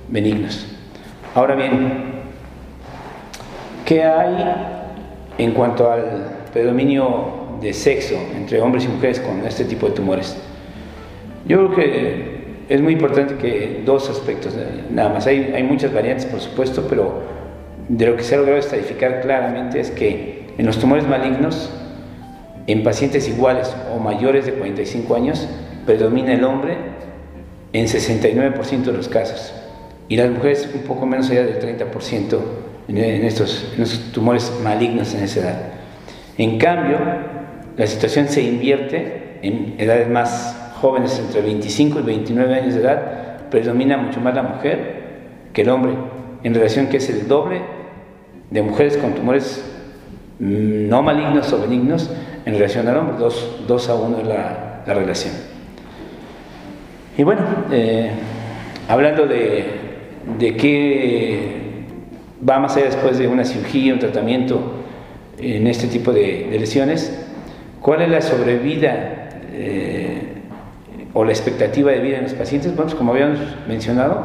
benignos. 0.10 0.68
Ahora 1.34 1.56
bien, 1.56 2.22
¿qué 3.86 4.04
hay 4.04 4.54
en 5.38 5.52
cuanto 5.54 5.92
al 5.92 6.44
predominio 6.54 7.58
de 7.64 7.74
sexo 7.74 8.16
entre 8.36 8.62
hombres 8.62 8.86
y 8.86 8.90
mujeres 8.90 9.20
con 9.22 9.46
este 9.48 9.64
tipo 9.66 9.88
de 9.88 9.94
tumores. 9.94 10.38
Yo 11.48 11.58
creo 11.58 11.76
que 11.76 12.44
es 12.70 12.82
muy 12.82 12.94
importante 12.94 13.36
que 13.36 13.82
dos 13.86 14.10
aspectos, 14.10 14.54
nada 14.92 15.10
más, 15.10 15.26
hay, 15.26 15.54
hay 15.56 15.64
muchas 15.64 15.94
variantes 15.94 16.26
por 16.26 16.40
supuesto, 16.40 16.86
pero 16.90 17.22
de 17.90 18.06
lo 18.06 18.16
que 18.16 18.24
se 18.24 18.36
ha 18.36 18.38
logrado 18.38 18.60
estadificar 18.60 19.22
claramente 19.22 19.80
es 19.80 19.92
que 19.92 20.54
en 20.58 20.66
los 20.66 20.78
tumores 20.78 21.08
malignos, 21.08 21.72
en 22.68 22.84
pacientes 22.84 23.28
iguales 23.28 23.76
o 23.94 24.00
mayores 24.00 24.46
de 24.46 24.54
45 24.54 25.16
años, 25.16 25.48
predomina 25.86 26.34
el 26.34 26.44
hombre 26.44 26.78
en 27.74 27.86
69% 27.86 28.84
de 28.84 28.94
los 28.94 29.08
casos 29.08 29.54
y 30.08 30.16
las 30.16 30.30
mujeres 30.30 30.70
un 30.74 30.82
poco 30.82 31.06
menos 31.06 31.30
allá 31.30 31.44
del 31.44 31.60
30% 31.60 32.40
en 32.88 33.26
estos, 33.26 33.74
en 33.76 33.84
estos 33.84 34.12
tumores 34.12 34.52
malignos 34.64 35.14
en 35.14 35.24
esa 35.24 35.40
edad. 35.40 35.58
En 36.38 36.58
cambio, 36.58 36.98
la 37.78 37.88
situación 37.88 38.28
se 38.28 38.42
invierte 38.42 39.40
en 39.42 39.76
edades 39.78 40.10
más 40.10 40.72
jóvenes, 40.82 41.20
entre 41.20 41.42
25 41.42 42.00
y 42.00 42.04
29 42.04 42.56
años 42.56 42.74
de 42.76 42.82
edad, 42.82 43.50
predomina 43.50 43.98
mucho 43.98 44.20
más 44.20 44.36
la 44.36 44.44
mujer 44.44 45.04
que 45.54 45.62
el 45.62 45.70
hombre, 45.70 45.94
en 46.44 46.54
relación 46.54 46.88
que 46.88 46.98
es 46.98 47.10
el 47.10 47.28
doble 47.28 47.62
de 48.50 48.62
mujeres 48.62 48.98
con 48.98 49.14
tumores 49.14 49.64
no 50.40 51.02
malignos 51.02 51.54
o 51.54 51.62
benignos 51.62 52.10
en 52.46 52.54
relación 52.54 52.88
al 52.88 52.98
hombre, 52.98 53.16
2 53.68 53.90
a 53.90 53.96
1 53.96 54.18
es 54.20 54.28
la, 54.28 54.84
la, 54.86 54.94
relación. 54.94 55.34
Y 57.18 57.24
bueno, 57.24 57.42
eh, 57.72 58.12
hablando 58.88 59.26
de, 59.26 59.66
de 60.40 60.58
qué 60.58 61.64
va 62.48 62.60
más 62.60 62.76
allá 62.76 62.88
después 62.88 63.18
de 63.18 63.28
una 63.28 63.46
cirugía, 63.46 63.94
un 63.94 64.00
tratamiento 64.00 64.84
en 65.38 65.68
este 65.68 65.88
tipo 65.88 66.12
de, 66.12 66.48
lesiones, 66.60 67.14
¿cuál 67.82 68.02
es 68.02 68.10
la 68.10 68.22
sobrevida 68.22 69.30
eh, 69.52 70.34
o 71.14 71.24
la 71.24 71.32
expectativa 71.32 71.92
de 71.92 72.00
vida 72.00 72.18
en 72.18 72.24
los 72.24 72.34
pacientes? 72.34 72.72
Bueno, 72.72 72.86
pues 72.86 72.96
como 72.96 73.14
habíamos 73.14 73.40
mencionado, 73.68 74.24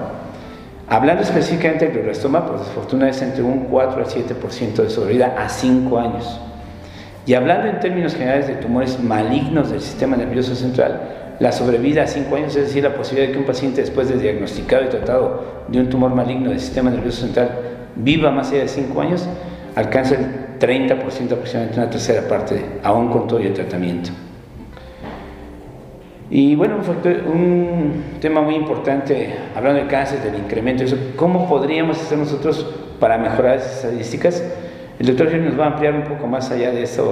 hablando 0.89 1.23
específicamente 1.23 1.87
del 1.87 1.95
glioblastoma, 1.95 2.47
por 2.47 2.59
desfortuna 2.59 3.09
es 3.09 3.21
entre 3.23 3.43
un 3.43 3.61
4 3.65 4.05
al 4.05 4.07
7% 4.07 4.75
de 4.75 4.91
sobrevida 4.91 5.35
a 5.39 5.49
5 5.49 5.99
años. 5.99 6.41
Y 7.29 7.35
hablando 7.35 7.69
en 7.69 7.79
términos 7.79 8.15
generales 8.15 8.49
de 8.49 8.55
tumores 8.55 8.99
malignos 9.05 9.71
del 9.71 9.83
sistema 9.83 10.17
nervioso 10.17 10.55
central, 10.55 11.37
la 11.41 11.53
sobrevida 11.53 12.05
a 12.05 12.07
5 12.07 12.35
años, 12.35 12.57
es 12.57 12.69
decir, 12.69 12.83
la 12.83 12.95
posibilidad 12.95 13.29
de 13.29 13.35
que 13.35 13.39
un 13.39 13.45
paciente 13.45 13.83
después 13.83 14.09
de 14.09 14.17
diagnosticado 14.17 14.85
y 14.85 14.89
tratado 14.89 15.45
de 15.69 15.79
un 15.79 15.91
tumor 15.91 16.15
maligno 16.15 16.49
del 16.49 16.59
sistema 16.59 16.89
nervioso 16.89 17.21
central 17.21 17.51
viva 17.97 18.31
más 18.31 18.51
allá 18.51 18.63
de 18.63 18.69
5 18.69 18.99
años, 19.03 19.29
alcanza 19.77 20.15
el 20.15 20.59
30% 20.59 21.33
aproximadamente, 21.33 21.79
una 21.79 21.91
tercera 21.91 22.27
parte, 22.27 22.65
aún 22.83 23.11
con 23.11 23.27
todo 23.27 23.41
el 23.41 23.53
tratamiento. 23.53 24.09
Y 26.31 26.55
bueno, 26.55 26.77
un, 27.31 28.05
tema 28.23 28.41
muy 28.41 28.55
importante, 28.55 29.35
hablando 29.55 29.83
de 29.83 29.87
cáncer, 29.87 30.23
del 30.23 30.41
incremento, 30.41 30.83
eso, 30.83 30.97
¿cómo 31.17 31.47
podríamos 31.47 32.01
hacer 32.01 32.17
nosotros 32.17 32.75
para 32.99 33.19
mejorar 33.19 33.59
esas 33.59 33.85
estadísticas? 33.85 34.43
El 34.99 35.07
doctor 35.07 35.31
Gil 35.31 35.45
nos 35.45 35.59
va 35.59 35.67
a 35.67 35.69
ampliar 35.69 35.95
un 35.95 36.05
poco 36.05 36.27
más 36.27 36.51
allá 36.51 36.73
de 36.73 36.83
esta 36.83 37.03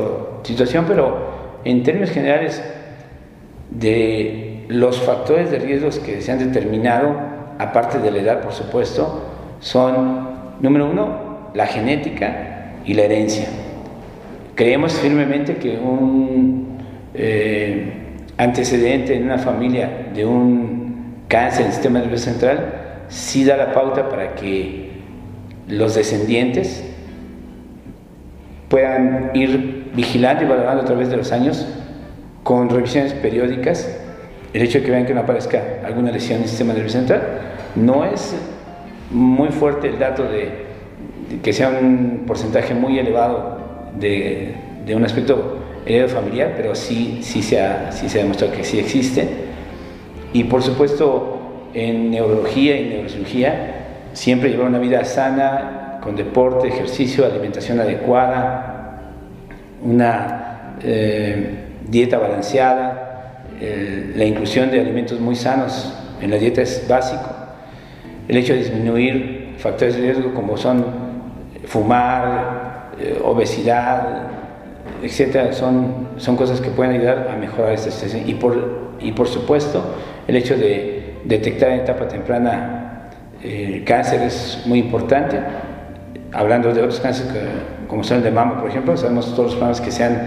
situación, 0.42 0.84
pero 0.88 1.60
en 1.64 1.82
términos 1.82 2.10
generales, 2.10 2.62
de 3.70 4.64
los 4.68 5.00
factores 5.00 5.50
de 5.50 5.58
riesgos 5.58 5.98
que 5.98 6.20
se 6.20 6.32
han 6.32 6.38
determinado, 6.38 7.16
aparte 7.58 7.98
de 7.98 8.10
la 8.10 8.18
edad, 8.18 8.42
por 8.42 8.52
supuesto, 8.52 9.22
son, 9.60 10.28
número 10.60 10.90
uno, 10.90 11.50
la 11.54 11.66
genética 11.66 12.72
y 12.84 12.94
la 12.94 13.02
herencia. 13.02 13.46
Creemos 14.54 14.94
firmemente 14.94 15.56
que 15.56 15.78
un 15.78 16.78
eh, 17.14 17.92
antecedente 18.36 19.16
en 19.16 19.24
una 19.24 19.38
familia 19.38 20.08
de 20.14 20.24
un 20.24 21.24
cáncer 21.28 21.62
en 21.62 21.66
el 21.68 21.72
sistema 21.72 21.98
nervioso 22.00 22.24
central 22.24 22.74
sí 23.08 23.44
da 23.44 23.56
la 23.56 23.72
pauta 23.72 24.08
para 24.08 24.34
que 24.34 24.90
los 25.68 25.94
descendientes 25.94 26.84
puedan 28.76 29.30
ir 29.32 29.90
vigilando 29.94 30.44
y 30.44 30.46
valorando 30.46 30.82
a 30.82 30.84
través 30.84 31.08
de 31.08 31.16
los 31.16 31.32
años 31.32 31.66
con 32.42 32.68
revisiones 32.68 33.14
periódicas 33.14 33.90
el 34.52 34.60
hecho 34.60 34.80
de 34.80 34.84
que 34.84 34.90
vean 34.90 35.06
que 35.06 35.14
no 35.14 35.20
aparezca 35.20 35.62
alguna 35.82 36.10
lesión 36.10 36.36
en 36.36 36.42
el 36.42 36.48
sistema 36.50 36.74
nervioso 36.74 36.98
central. 36.98 37.22
No 37.74 38.04
es 38.04 38.36
muy 39.10 39.48
fuerte 39.48 39.88
el 39.88 39.98
dato 39.98 40.24
de, 40.24 40.66
que 41.42 41.54
sea 41.54 41.70
un 41.70 42.24
porcentaje 42.26 42.74
muy 42.74 42.98
elevado 42.98 43.60
de, 43.98 44.54
de 44.84 44.94
un 44.94 45.06
aspecto 45.06 45.56
heredero 45.86 46.10
familiar, 46.10 46.52
pero 46.54 46.74
sí, 46.74 47.20
sí, 47.22 47.42
se 47.42 47.58
ha, 47.58 47.90
sí 47.92 48.10
se 48.10 48.18
ha 48.18 48.22
demostrado 48.24 48.52
que 48.52 48.62
sí 48.62 48.78
existe. 48.78 49.26
Y 50.34 50.44
por 50.44 50.62
supuesto, 50.62 51.70
en 51.72 52.10
neurología 52.10 52.78
y 52.78 52.90
neurocirugía, 52.90 54.10
siempre 54.12 54.50
llevar 54.50 54.68
una 54.68 54.80
vida 54.80 55.02
sana, 55.06 55.85
con 56.06 56.16
deporte, 56.16 56.68
ejercicio, 56.68 57.26
alimentación 57.26 57.80
adecuada, 57.80 59.02
una... 59.82 60.76
Eh, 60.82 61.66
dieta 61.88 62.18
balanceada, 62.18 63.44
la 64.14 64.24
inclusión 64.24 64.70
de 64.70 64.80
alimentos 64.80 65.20
muy 65.20 65.34
sanos 65.34 65.94
en 66.20 66.30
la 66.30 66.36
dieta 66.36 66.62
es 66.62 66.86
básico. 66.88 67.28
El 68.28 68.36
hecho 68.36 68.52
de 68.54 68.60
disminuir 68.60 69.54
factores 69.58 69.96
de 69.96 70.02
riesgo 70.02 70.34
como 70.34 70.56
son 70.56 70.84
fumar, 71.64 72.90
eh, 73.00 73.20
obesidad, 73.24 74.26
etcétera, 75.02 75.52
son, 75.52 76.08
son 76.16 76.36
cosas 76.36 76.60
que 76.60 76.70
pueden 76.70 76.94
ayudar 76.94 77.28
a 77.32 77.36
mejorar 77.36 77.72
esta 77.72 77.90
situación. 77.90 78.28
Y 78.28 78.34
por, 78.34 78.96
y 79.00 79.12
por 79.12 79.28
supuesto, 79.28 79.82
el 80.26 80.36
hecho 80.36 80.56
de 80.56 81.14
detectar 81.24 81.70
en 81.70 81.80
etapa 81.80 82.08
temprana 82.08 83.10
el 83.42 83.84
cáncer 83.84 84.22
es 84.22 84.62
muy 84.66 84.80
importante. 84.80 85.38
Hablando 86.32 86.72
de 86.72 86.82
otros 86.82 87.00
cánceres 87.00 87.32
como 87.88 88.04
son 88.04 88.18
el 88.18 88.24
de 88.24 88.30
mama, 88.30 88.60
por 88.60 88.68
ejemplo, 88.68 88.96
sabemos 88.96 89.30
todos 89.30 89.46
los 89.46 89.54
problemas 89.54 89.80
que 89.80 89.90
se 89.90 90.04
han 90.04 90.22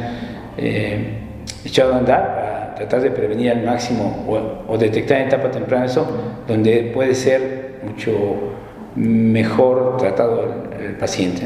eh, 0.57 1.19
echado 1.65 1.93
a 1.93 1.97
andar 1.97 2.35
para 2.35 2.75
tratar 2.75 3.01
de 3.01 3.11
prevenir 3.11 3.51
al 3.51 3.63
máximo 3.63 4.25
o, 4.67 4.77
detectar 4.77 5.21
en 5.21 5.27
etapa 5.27 5.51
temprana 5.51 5.85
eso, 5.85 6.07
donde 6.47 6.91
puede 6.93 7.15
ser 7.15 7.79
mucho 7.83 8.53
mejor 8.95 9.97
tratado 9.97 10.67
el, 10.79 10.95
paciente. 10.95 11.43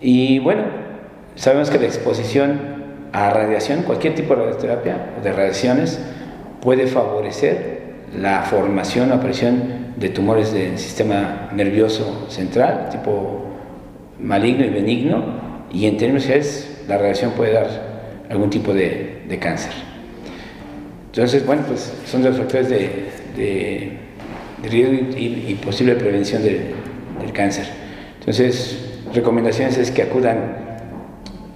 Y 0.00 0.38
bueno, 0.40 0.62
sabemos 1.36 1.70
que 1.70 1.78
la 1.78 1.86
exposición 1.86 2.72
a 3.12 3.30
radiación, 3.30 3.82
cualquier 3.82 4.14
tipo 4.14 4.34
de 4.34 4.44
radioterapia 4.44 4.96
o 5.18 5.22
de 5.22 5.32
radiaciones, 5.32 6.00
puede 6.60 6.86
favorecer 6.86 7.82
la 8.16 8.42
formación 8.42 9.12
o 9.12 9.14
aparición 9.14 9.81
de 9.96 10.08
tumores 10.08 10.52
del 10.52 10.78
sistema 10.78 11.50
nervioso 11.54 12.26
central, 12.28 12.88
tipo 12.90 13.46
maligno 14.20 14.64
y 14.64 14.70
benigno, 14.70 15.24
y 15.72 15.86
en 15.86 15.96
términos 15.96 16.24
generales 16.24 16.82
la 16.88 16.98
radiación 16.98 17.32
puede 17.32 17.52
dar 17.52 17.68
algún 18.30 18.50
tipo 18.50 18.72
de, 18.72 19.22
de 19.28 19.38
cáncer. 19.38 19.72
Entonces, 21.06 21.44
bueno, 21.44 21.62
pues 21.66 21.92
son 22.06 22.24
los 22.24 22.36
factores 22.36 22.70
de, 22.70 23.10
de, 23.36 23.98
riesgo 24.62 24.94
y, 25.16 25.54
posible 25.62 25.94
prevención 25.96 26.42
del 26.42 27.32
cáncer. 27.32 27.66
Entonces, 28.20 29.00
recomendaciones 29.12 29.76
es 29.78 29.90
que 29.90 30.02
acudan 30.02 30.62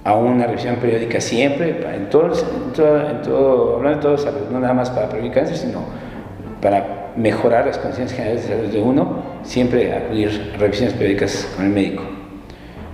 a 0.03 0.15
una 0.15 0.47
revisión 0.47 0.77
periódica 0.77 1.19
siempre, 1.19 1.69
en 1.93 2.09
todo, 2.09 2.33
en 2.33 3.21
todo, 3.23 3.75
hablando 3.75 3.97
de 3.97 4.03
todo 4.03 4.17
salud, 4.17 4.49
no 4.51 4.59
nada 4.59 4.73
más 4.73 4.89
para 4.89 5.09
prevenir 5.09 5.33
cáncer, 5.33 5.57
sino 5.57 5.81
para 6.61 6.96
mejorar 7.17 7.65
las 7.65 7.79
condiciones 7.79 8.13
generales 8.13 8.47
de 8.47 8.55
salud 8.55 8.71
de 8.71 8.81
uno, 8.81 9.23
siempre 9.43 9.93
acudir 9.93 10.51
a 10.53 10.57
revisiones 10.57 10.93
periódicas 10.93 11.51
con 11.55 11.65
el 11.65 11.71
médico. 11.71 12.03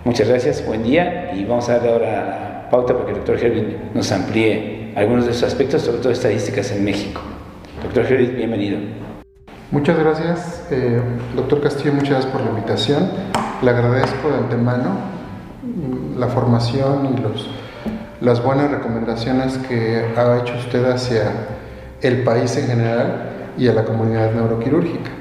Muchas 0.06 0.30
gracias, 0.30 0.66
buen 0.66 0.84
día 0.84 1.34
y 1.36 1.44
vamos 1.44 1.68
a 1.70 1.74
darle 1.74 1.92
ahora 1.92 2.68
pauta 2.72 2.94
para 2.94 3.06
que 3.06 3.12
el 3.12 3.18
doctor 3.18 3.38
Hervin 3.38 3.78
nos 3.94 4.12
amplíe 4.12 4.94
algunos 4.96 5.26
de 5.26 5.32
esos 5.32 5.44
aspectos, 5.44 5.82
sobre 5.82 6.00
todo 6.00 6.12
estadísticas 6.12 6.72
en 6.72 6.86
México. 6.86 7.22
Doctor 7.84 8.06
Hervin, 8.06 8.36
bienvenido. 8.36 8.80
Muchas 9.72 10.00
gracias, 10.00 10.68
eh, 10.72 11.02
doctor 11.36 11.62
Castillo, 11.62 11.94
muchas 11.94 12.12
gracias 12.12 12.32
por 12.32 12.42
la 12.42 12.50
invitación. 12.52 13.10
Le 13.62 13.70
agradezco 13.72 14.30
de 14.30 14.38
antemano 14.38 14.98
mm, 15.64 16.20
la 16.20 16.28
formación 16.28 17.14
y 17.14 17.22
los, 17.22 17.50
las 18.22 18.42
buenas 18.42 18.72
recomendaciones 18.72 19.58
que 19.58 20.06
ha 20.16 20.40
hecho 20.40 20.54
usted 20.60 20.86
hacia 20.86 21.24
el 22.02 22.24
país 22.24 22.56
en 22.58 22.68
general 22.68 23.34
y 23.58 23.68
a 23.68 23.74
la 23.74 23.84
comunidad 23.86 24.34
neuroquirúrgica. 24.34 25.12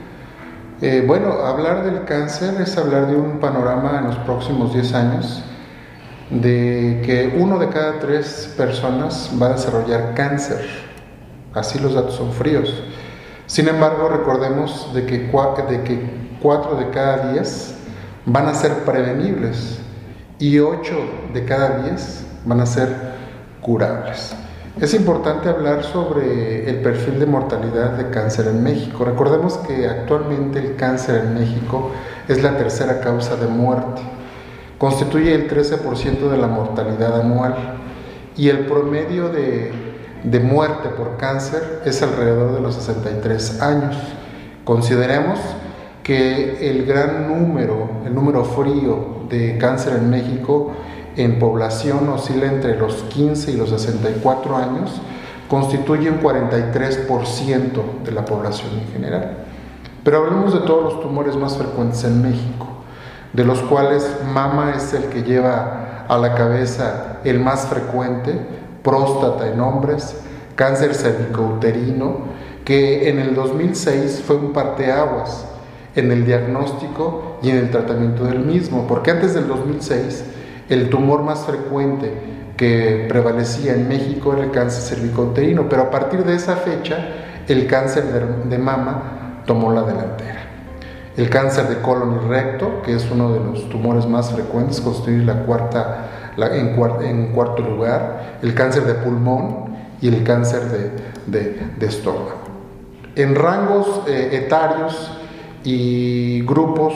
Eh, 0.81 1.05
bueno, 1.07 1.33
hablar 1.45 1.85
del 1.85 2.05
cáncer 2.05 2.61
es 2.61 2.77
hablar 2.77 3.07
de 3.07 3.17
un 3.17 3.39
panorama 3.39 3.99
en 3.99 4.07
los 4.07 4.17
próximos 4.17 4.73
10 4.75 4.95
años 4.95 5.45
de 6.31 7.03
que 7.05 7.39
uno 7.39 7.59
de 7.59 7.69
cada 7.69 7.99
tres 7.99 8.53
personas 8.57 9.31
va 9.41 9.47
a 9.47 9.53
desarrollar 9.53 10.15
cáncer. 10.15 10.67
Así 11.55 11.79
los 11.79 11.95
datos 11.95 12.15
son 12.15 12.33
fríos. 12.33 12.83
Sin 13.47 13.69
embargo, 13.69 14.09
recordemos 14.09 14.93
de 14.95 15.05
que, 15.05 15.19
de 15.19 15.83
que 15.85 16.37
cuatro 16.41 16.77
de 16.77 16.91
cada 16.91 17.33
diez 17.33 17.75
van 18.25 18.47
a 18.47 18.55
ser 18.55 18.73
prevenibles 18.85 19.79
y 20.39 20.59
ocho 20.59 20.97
de 21.35 21.45
cada 21.45 21.83
diez 21.83 22.25
van 22.47 22.61
a 22.61 22.67
ser 22.67 22.89
curables. 23.61 24.35
Es 24.81 24.95
importante 24.95 25.51
hablar 25.51 25.85
sobre 25.85 26.69
el 26.69 26.77
perfil 26.77 27.21
de 27.21 27.27
mortalidad 27.27 27.91
de 27.91 28.09
cáncer 28.09 28.47
en 28.47 28.63
México. 28.63 29.05
Recordemos 29.05 29.59
que 29.59 29.87
actualmente 29.87 30.61
el 30.61 30.77
cáncer 30.77 31.25
en 31.27 31.35
México 31.35 31.91
es 32.27 32.43
la 32.43 32.57
tercera 32.57 33.01
causa 33.01 33.37
de 33.37 33.49
muerte. 33.49 34.01
Constituye 34.79 35.35
el 35.35 35.49
13% 35.49 36.31
de 36.31 36.37
la 36.39 36.47
mortalidad 36.47 37.21
anual 37.21 37.55
y 38.35 38.49
el 38.49 38.61
promedio 38.61 39.29
de, 39.29 39.73
de, 40.25 40.41
muerte 40.41 40.89
por 40.89 41.19
cáncer 41.19 41.83
es 41.85 42.03
alrededor 42.03 42.55
de 42.55 42.61
los 42.63 42.75
63 42.77 43.61
años. 43.61 43.95
Consideremos 44.65 45.39
que 46.03 46.71
el 46.71 46.87
gran 46.87 47.29
número, 47.29 47.91
el 48.07 48.15
número 48.15 48.43
frío 48.45 49.27
de 49.29 49.59
cáncer 49.59 49.97
en 49.99 50.09
México 50.09 50.73
en 51.17 51.39
población 51.39 52.09
oscila 52.09 52.47
entre 52.47 52.79
los 52.79 52.95
15 53.05 53.53
y 53.53 53.57
los 53.57 53.71
64 53.71 54.57
años, 54.57 55.01
constituye 55.49 56.11
un 56.11 56.21
43% 56.21 58.03
de 58.05 58.13
la 58.13 58.25
población 58.25 58.71
en 58.73 58.93
general. 58.93 59.37
Pero 60.05 60.19
hablemos 60.19 60.55
de 60.55 60.61
todos 60.61 60.83
los 60.85 61.03
tumores 61.03 61.37
más 61.37 61.57
frecuentes 61.57 62.03
en 62.05 62.23
México, 62.23 62.67
de 63.33 63.45
los 63.45 63.61
cuales 63.61 64.09
mama 64.33 64.73
es 64.77 64.95
el 64.95 65.05
que 65.05 65.23
lleva 65.23 66.07
a 66.09 66.19
la 66.19 66.35
cabeza 66.35 67.19
el 67.25 67.39
más 67.39 67.67
frecuente, 67.67 68.39
próstata 68.83 69.49
en 69.49 69.61
hombres, 69.61 70.17
cáncer 70.57 70.95
cervicouterino, 70.95 72.33
que 72.65 73.09
en 73.09 73.19
el 73.19 73.35
2006 73.35 74.23
fue 74.27 74.37
un 74.37 74.53
parteaguas 74.53 75.47
en 75.95 76.11
el 76.11 76.25
diagnóstico 76.25 77.37
y 77.43 77.51
en 77.51 77.57
el 77.57 77.71
tratamiento 77.71 78.25
del 78.25 78.41
mismo, 78.41 78.87
porque 78.87 79.11
antes 79.11 79.35
del 79.35 79.49
2006 79.49 80.25
el 80.69 80.91
tumor 80.91 81.23
más 81.23 81.41
frecuente 81.41 82.13
que 82.57 83.07
prevalecía 83.09 83.75
en 83.75 83.89
México 83.89 84.33
era 84.33 84.45
el 84.45 84.51
cáncer 84.51 84.97
cervicouterino, 84.97 85.69
pero 85.69 85.83
a 85.83 85.91
partir 85.91 86.25
de 86.25 86.35
esa 86.35 86.57
fecha 86.57 86.97
el 87.49 87.67
cáncer 87.67 88.05
de, 88.05 88.59
mama 88.59 89.43
tomó 89.47 89.73
la 89.73 89.83
delantera. 89.83 90.41
El 91.17 91.29
cáncer 91.29 91.69
de 91.69 91.81
colon 91.83 92.15
y 92.15 92.29
recto, 92.29 92.83
que 92.83 92.95
es 92.95 93.11
uno 93.11 93.33
de 93.33 93.41
los 93.41 93.69
tumores 93.69 94.07
más 94.07 94.33
frecuentes, 94.33 94.81
constituye 94.81 95.25
la 95.25 95.45
cuarta, 95.45 96.33
en, 96.37 97.33
cuarto 97.33 97.63
lugar, 97.63 98.39
el 98.43 98.55
cáncer 98.55 98.85
de 98.85 98.95
pulmón 98.95 99.77
y 100.01 100.09
el 100.09 100.23
cáncer 100.23 100.63
de, 101.27 101.87
estómago. 101.87 102.43
En 103.15 103.35
rangos 103.35 104.03
eh, 104.07 104.41
etarios 104.45 105.19
y 105.65 106.43
grupos 106.47 106.95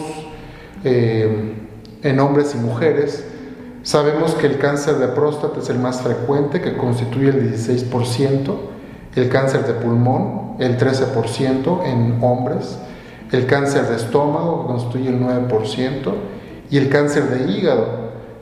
eh, 0.85 1.55
en 2.03 2.21
hombres 2.21 2.55
y 2.55 2.59
mujeres, 2.59 3.27
Sabemos 3.87 4.35
que 4.35 4.49
el 4.49 4.59
cáncer 4.59 4.97
de 4.97 5.07
próstata 5.07 5.61
es 5.61 5.71
el 5.71 5.79
más 5.79 6.03
frecuente, 6.03 6.61
que 6.61 6.77
constituye 6.77 7.29
el 7.29 7.55
16%, 7.55 8.57
el 9.15 9.29
cáncer 9.29 9.65
de 9.65 9.75
pulmón 9.75 10.57
el 10.59 10.77
13% 10.77 11.85
en 11.85 12.19
hombres, 12.21 12.79
el 13.31 13.47
cáncer 13.47 13.87
de 13.87 13.95
estómago 13.95 14.63
que 14.63 14.67
constituye 14.73 15.09
el 15.11 15.21
9% 15.21 16.13
y 16.69 16.79
el 16.79 16.89
cáncer 16.89 17.29
de 17.31 17.53
hígado 17.53 17.87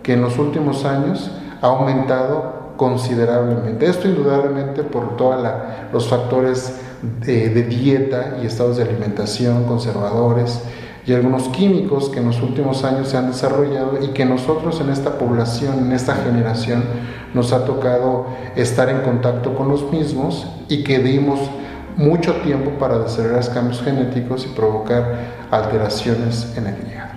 que 0.02 0.14
en 0.14 0.22
los 0.22 0.38
últimos 0.38 0.86
años 0.86 1.30
ha 1.60 1.66
aumentado 1.66 2.72
considerablemente. 2.78 3.84
Esto 3.84 4.08
indudablemente 4.08 4.82
por 4.82 5.18
todos 5.18 5.46
los 5.92 6.08
factores 6.08 6.80
de, 7.20 7.50
de 7.50 7.64
dieta 7.64 8.38
y 8.42 8.46
estados 8.46 8.78
de 8.78 8.84
alimentación 8.84 9.64
conservadores, 9.64 10.62
y 11.06 11.12
algunos 11.12 11.48
químicos 11.48 12.08
que 12.08 12.20
en 12.20 12.26
los 12.26 12.40
últimos 12.40 12.84
años 12.84 13.08
se 13.08 13.16
han 13.16 13.28
desarrollado 13.28 13.98
y 14.02 14.08
que 14.08 14.24
nosotros 14.24 14.80
en 14.80 14.90
esta 14.90 15.18
población, 15.18 15.78
en 15.80 15.92
esta 15.92 16.14
generación, 16.14 16.84
nos 17.34 17.52
ha 17.52 17.64
tocado 17.64 18.26
estar 18.56 18.88
en 18.88 19.00
contacto 19.02 19.54
con 19.54 19.68
los 19.68 19.90
mismos 19.90 20.46
y 20.68 20.82
que 20.82 21.00
dimos 21.00 21.40
mucho 21.96 22.34
tiempo 22.36 22.70
para 22.78 22.98
desarrollar 22.98 23.52
cambios 23.52 23.82
genéticos 23.82 24.46
y 24.46 24.48
provocar 24.54 25.46
alteraciones 25.50 26.54
en 26.56 26.66
el 26.66 26.74
hígado. 26.88 27.10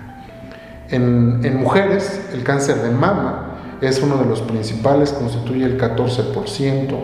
En, 0.89 1.57
mujeres, 1.57 2.29
el 2.33 2.43
cáncer 2.43 2.77
de 2.81 2.89
mama 2.89 3.57
es 3.81 4.01
uno 4.01 4.17
de 4.17 4.25
los 4.25 4.41
principales, 4.41 5.11
constituye 5.11 5.65
el 5.65 5.79
14%, 5.79 6.95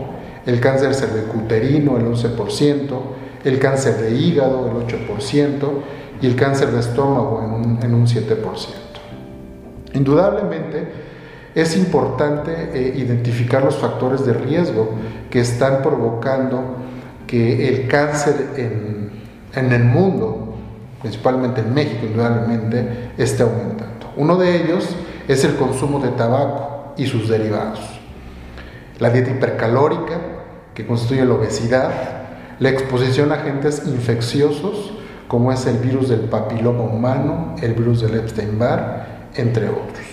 el 0.45 0.59
cáncer 0.59 0.93
cervicuterino 0.93 1.97
el 1.97 2.05
11%, 2.05 2.99
el 3.43 3.59
cáncer 3.59 3.97
de 3.97 4.11
hígado 4.11 4.67
el 4.67 4.87
8%, 4.87 5.69
y 6.23 6.27
el 6.27 6.37
cáncer 6.37 6.71
de 6.71 6.79
estómago 6.79 7.43
en 7.43 7.51
un, 7.51 7.83
en 7.83 7.93
un 7.93 8.07
7%. 8.07 8.37
Indudablemente 9.93 10.87
es 11.53 11.75
importante 11.75 12.69
eh, 12.73 12.93
identificar 12.95 13.61
los 13.61 13.75
factores 13.75 14.25
de 14.25 14.33
riesgo 14.33 14.91
que 15.29 15.41
están 15.41 15.81
provocando 15.81 16.77
que 17.27 17.67
el 17.67 17.89
cáncer 17.89 18.51
en, 18.55 19.11
en 19.53 19.73
el 19.73 19.83
mundo, 19.83 20.55
principalmente 21.01 21.59
en 21.59 21.73
México, 21.73 22.05
indudablemente, 22.05 23.11
esté 23.17 23.43
aumentando. 23.43 24.13
Uno 24.15 24.37
de 24.37 24.63
ellos 24.63 24.95
es 25.27 25.43
el 25.43 25.55
consumo 25.55 25.99
de 25.99 26.11
tabaco 26.11 26.93
y 26.95 27.05
sus 27.05 27.27
derivados. 27.27 27.81
La 28.99 29.09
dieta 29.09 29.31
hipercalórica, 29.31 30.21
que 30.73 30.87
constituye 30.87 31.25
la 31.25 31.33
obesidad, 31.33 32.22
la 32.59 32.69
exposición 32.69 33.31
a 33.31 33.35
agentes 33.35 33.83
infecciosos, 33.85 34.93
como 35.27 35.51
es 35.51 35.65
el 35.65 35.77
virus 35.77 36.09
del 36.09 36.21
papiloma 36.21 36.83
humano, 36.83 37.55
el 37.61 37.73
virus 37.73 38.01
del 38.01 38.15
Epstein-Barr, 38.15 39.05
entre 39.35 39.69
otros. 39.69 40.05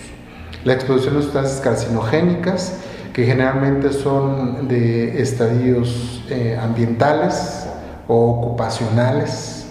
La 0.63 0.73
exposición 0.73 1.17
a 1.17 1.21
sustancias 1.21 1.61
carcinogénicas, 1.61 2.79
que 3.13 3.25
generalmente 3.25 3.91
son 3.91 4.67
de 4.67 5.21
estadios 5.21 6.23
eh, 6.29 6.57
ambientales 6.61 7.67
o 8.07 8.31
ocupacionales, 8.31 9.67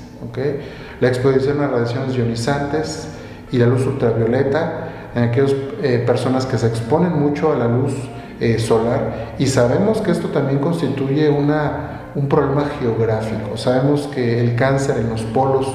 la 1.01 1.09
exposición 1.09 1.61
a 1.61 1.69
radiaciones 1.69 2.15
ionizantes 2.15 3.09
y 3.51 3.59
la 3.59 3.67
luz 3.67 3.87
ultravioleta 3.87 5.11
en 5.15 5.25
aquellas 5.25 5.53
eh, 5.83 6.03
personas 6.07 6.47
que 6.47 6.59
se 6.59 6.67
exponen 6.67 7.19
mucho 7.19 7.53
a 7.53 7.57
la 7.57 7.67
luz 7.67 7.93
eh, 8.39 8.59
solar 8.59 9.35
y 9.39 9.47
sabemos 9.47 10.01
que 10.01 10.11
esto 10.11 10.29
también 10.29 10.61
constituye 10.61 11.29
una 11.29 12.00
un 12.15 12.29
problema 12.29 12.65
geográfico. 12.81 13.57
Sabemos 13.57 14.09
que 14.09 14.41
el 14.41 14.57
cáncer 14.57 14.99
en 14.99 15.11
los 15.11 15.23
polos 15.23 15.67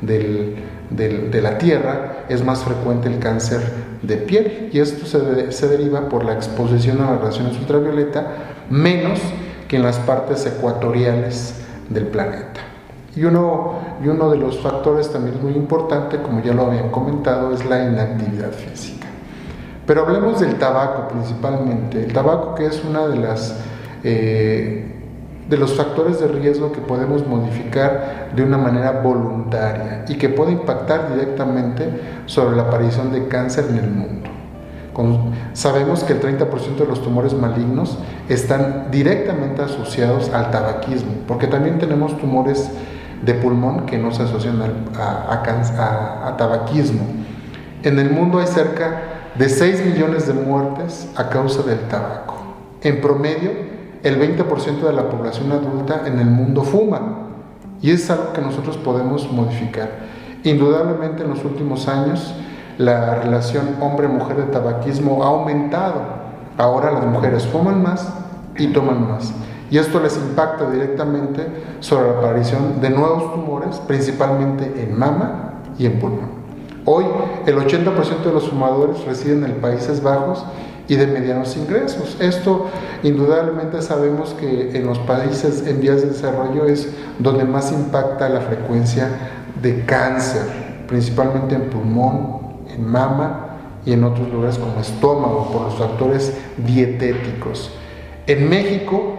de 0.00 1.40
la 1.42 1.58
Tierra 1.58 2.24
es 2.28 2.44
más 2.44 2.64
frecuente 2.64 3.08
el 3.08 3.18
cáncer 3.18 3.60
de 4.02 4.16
piel 4.16 4.70
y 4.72 4.80
esto 4.80 5.06
se, 5.06 5.68
deriva 5.68 6.08
por 6.08 6.24
la 6.24 6.34
exposición 6.34 7.00
a 7.00 7.10
las 7.12 7.20
radiaciones 7.20 7.58
ultravioleta 7.58 8.26
menos 8.70 9.20
que 9.68 9.76
en 9.76 9.82
las 9.82 9.98
partes 9.98 10.46
ecuatoriales 10.46 11.54
del 11.88 12.06
planeta. 12.06 12.60
Y 13.14 13.24
uno, 13.24 13.80
y 14.04 14.08
uno 14.08 14.30
de 14.30 14.36
los 14.36 14.58
factores 14.58 15.10
también 15.10 15.42
muy 15.42 15.54
importante, 15.54 16.18
como 16.18 16.42
ya 16.42 16.52
lo 16.52 16.66
habían 16.66 16.90
comentado, 16.90 17.52
es 17.52 17.64
la 17.64 17.84
inactividad 17.84 18.52
física. 18.52 19.06
Pero 19.86 20.02
hablemos 20.02 20.40
del 20.40 20.56
tabaco 20.56 21.08
principalmente. 21.08 22.04
El 22.04 22.12
tabaco 22.12 22.54
que 22.54 22.66
es 22.66 22.84
una 22.84 23.06
de 23.06 23.16
las 23.16 23.56
eh, 24.04 24.95
de 25.48 25.56
los 25.56 25.74
factores 25.74 26.20
de 26.20 26.28
riesgo 26.28 26.72
que 26.72 26.80
podemos 26.80 27.26
modificar 27.26 28.32
de 28.34 28.42
una 28.42 28.58
manera 28.58 29.00
voluntaria 29.02 30.04
y 30.08 30.16
que 30.16 30.28
puede 30.28 30.52
impactar 30.52 31.12
directamente 31.14 31.88
sobre 32.26 32.56
la 32.56 32.62
aparición 32.62 33.12
de 33.12 33.28
cáncer 33.28 33.66
en 33.70 33.78
el 33.78 33.90
mundo. 33.90 34.30
sabemos 35.52 36.02
que 36.04 36.14
el 36.14 36.20
30% 36.20 36.76
de 36.76 36.86
los 36.86 37.02
tumores 37.02 37.34
malignos 37.34 37.98
están 38.28 38.88
directamente 38.90 39.62
asociados 39.62 40.30
al 40.32 40.50
tabaquismo, 40.50 41.12
porque 41.28 41.46
también 41.46 41.78
tenemos 41.78 42.18
tumores 42.18 42.70
de 43.22 43.34
pulmón 43.34 43.86
que 43.86 43.98
no 43.98 44.12
se 44.12 44.22
asocian 44.24 44.60
a, 44.98 46.26
a 46.26 46.36
tabaquismo. 46.36 47.04
En 47.82 47.98
el 47.98 48.10
mundo 48.10 48.40
hay 48.40 48.46
cerca 48.46 49.02
de 49.38 49.48
6 49.48 49.84
millones 49.86 50.26
de 50.26 50.34
muertes 50.34 51.08
a 51.14 51.28
causa 51.28 51.62
del 51.62 51.78
tabaco. 51.88 52.34
En 52.82 53.00
promedio, 53.00 53.50
el 54.02 54.20
20% 54.20 54.80
de 54.80 54.92
la 54.92 55.08
población 55.08 55.52
adulta 55.52 56.02
en 56.06 56.18
el 56.18 56.26
mundo 56.26 56.62
fuma 56.62 57.00
y 57.82 57.90
es 57.90 58.10
algo 58.10 58.32
que 58.32 58.40
nosotros 58.40 58.76
podemos 58.76 59.30
modificar. 59.30 59.90
Indudablemente 60.44 61.22
en 61.22 61.30
los 61.30 61.44
últimos 61.44 61.88
años 61.88 62.34
la 62.78 63.16
relación 63.16 63.76
hombre-mujer 63.80 64.36
de 64.36 64.44
tabaquismo 64.44 65.24
ha 65.24 65.28
aumentado. 65.28 66.02
Ahora 66.58 66.92
las 66.92 67.06
mujeres 67.06 67.46
fuman 67.46 67.82
más 67.82 68.08
y 68.56 68.68
toman 68.68 69.08
más. 69.08 69.32
Y 69.70 69.78
esto 69.78 70.00
les 70.00 70.16
impacta 70.16 70.70
directamente 70.70 71.46
sobre 71.80 72.10
la 72.10 72.18
aparición 72.18 72.80
de 72.80 72.90
nuevos 72.90 73.34
tumores, 73.34 73.76
principalmente 73.86 74.82
en 74.82 74.96
mama 74.96 75.62
y 75.78 75.86
en 75.86 75.98
pulmón. 75.98 76.36
Hoy 76.84 77.04
el 77.46 77.56
80% 77.56 78.22
de 78.24 78.32
los 78.32 78.48
fumadores 78.48 79.04
residen 79.04 79.44
en 79.44 79.54
Países 79.60 80.02
Bajos 80.02 80.44
y 80.88 80.96
de 80.96 81.06
medianos 81.06 81.56
ingresos. 81.56 82.16
Esto 82.20 82.66
indudablemente 83.02 83.82
sabemos 83.82 84.34
que 84.34 84.76
en 84.76 84.86
los 84.86 84.98
países 85.00 85.66
en 85.66 85.80
vías 85.80 86.02
de 86.02 86.08
desarrollo 86.08 86.66
es 86.66 86.88
donde 87.18 87.44
más 87.44 87.72
impacta 87.72 88.28
la 88.28 88.40
frecuencia 88.40 89.08
de 89.60 89.84
cáncer, 89.84 90.42
principalmente 90.86 91.54
en 91.54 91.70
pulmón, 91.70 92.64
en 92.68 92.86
mama 92.86 93.46
y 93.84 93.92
en 93.92 94.04
otros 94.04 94.28
lugares 94.32 94.58
como 94.58 94.80
estómago 94.80 95.50
por 95.52 95.62
los 95.62 95.74
factores 95.76 96.32
dietéticos. 96.58 97.70
En 98.26 98.48
México, 98.48 99.14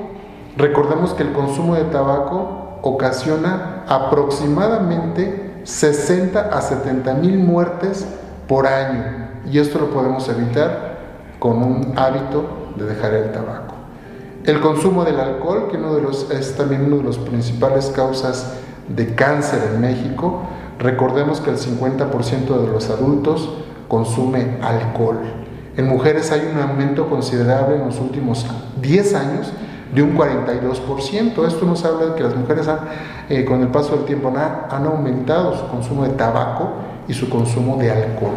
recordemos 0.58 1.14
que 1.14 1.24
el 1.24 1.32
consumo 1.32 1.76
de 1.76 1.86
tabaco 1.86 2.80
ocasiona 2.82 3.84
aproximadamente 3.88 5.62
60 5.64 6.40
a 6.40 6.62
70 6.62 7.14
mil 7.16 7.38
muertes 7.38 8.06
por 8.48 8.68
año 8.68 9.28
y 9.50 9.60
esto 9.60 9.80
lo 9.80 9.90
podemos 9.90 10.28
evitar 10.30 10.87
con 11.40 11.64
un 11.64 11.94
hábito 11.98 12.46
de 12.76 12.86
dejar 12.86 13.14
el 13.14 13.32
tabaco. 13.32 13.76
El 14.44 14.62
consumo 14.62 15.04
del 15.04 15.20
alcohol, 15.20 15.68
que 15.70 15.78
uno 15.78 15.96
de 15.96 16.02
los, 16.02 16.32
es 16.32 16.56
también 16.56 16.86
una 16.86 16.98
de 16.98 17.04
las 17.04 17.18
principales 17.18 17.88
causas 17.88 18.54
de 18.88 19.14
cáncer 19.14 19.72
en 19.74 19.82
México, 19.82 20.44
recordemos 20.80 21.42
que 21.42 21.50
el 21.50 21.58
50% 21.58 22.62
de 22.62 22.68
los 22.68 22.90
adultos 22.90 23.50
consume 23.88 24.58
alcohol. 24.62 25.20
En 25.76 25.88
mujeres 25.88 26.32
hay 26.32 26.50
un 26.54 26.62
aumento 26.62 27.10
considerable 27.10 27.76
en 27.76 27.86
los 27.86 28.00
últimos 28.00 28.46
10 28.82 29.16
años 29.16 29.54
de 29.94 30.02
un 30.02 30.18
42%. 30.18 31.48
Esto 31.48 31.66
nos 31.66 31.86
habla 31.86 32.08
de 32.08 32.16
que 32.16 32.24
las 32.24 32.36
mujeres 32.36 32.68
han, 32.68 32.80
eh, 33.30 33.46
con 33.46 33.62
el 33.62 33.68
paso 33.68 33.96
del 33.96 34.06
tiempo 34.06 34.34
han, 34.36 34.86
aumentado 34.86 35.58
su 35.58 35.68
consumo 35.68 36.04
de 36.04 36.10
tabaco 36.10 36.72
y 37.08 37.14
su 37.14 37.30
consumo 37.30 37.78
de 37.78 37.92
alcohol. 37.92 38.34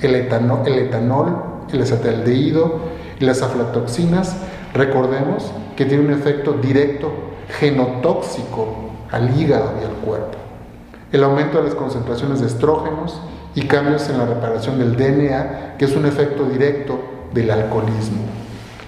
El 0.00 0.14
etanol, 0.14 0.60
el, 0.66 0.78
etanol, 0.78 1.36
el 1.76 1.82
acetaldehído 1.82 2.80
y 3.20 3.24
las 3.24 3.42
aflatoxinas, 3.42 4.36
recordemos 4.74 5.52
que 5.76 5.84
tiene 5.84 6.04
un 6.04 6.12
efecto 6.12 6.52
directo 6.52 7.12
genotóxico 7.58 8.90
al 9.10 9.38
hígado 9.38 9.74
y 9.80 9.84
al 9.84 9.92
cuerpo. 10.04 10.38
El 11.12 11.24
aumento 11.24 11.58
de 11.58 11.64
las 11.64 11.74
concentraciones 11.74 12.40
de 12.40 12.46
estrógenos 12.46 13.20
y 13.54 13.62
cambios 13.62 14.08
en 14.10 14.18
la 14.18 14.26
reparación 14.26 14.78
del 14.78 14.96
DNA, 14.96 15.76
que 15.78 15.86
es 15.86 15.96
un 15.96 16.06
efecto 16.06 16.44
directo 16.44 16.98
del 17.32 17.50
alcoholismo. 17.50 18.22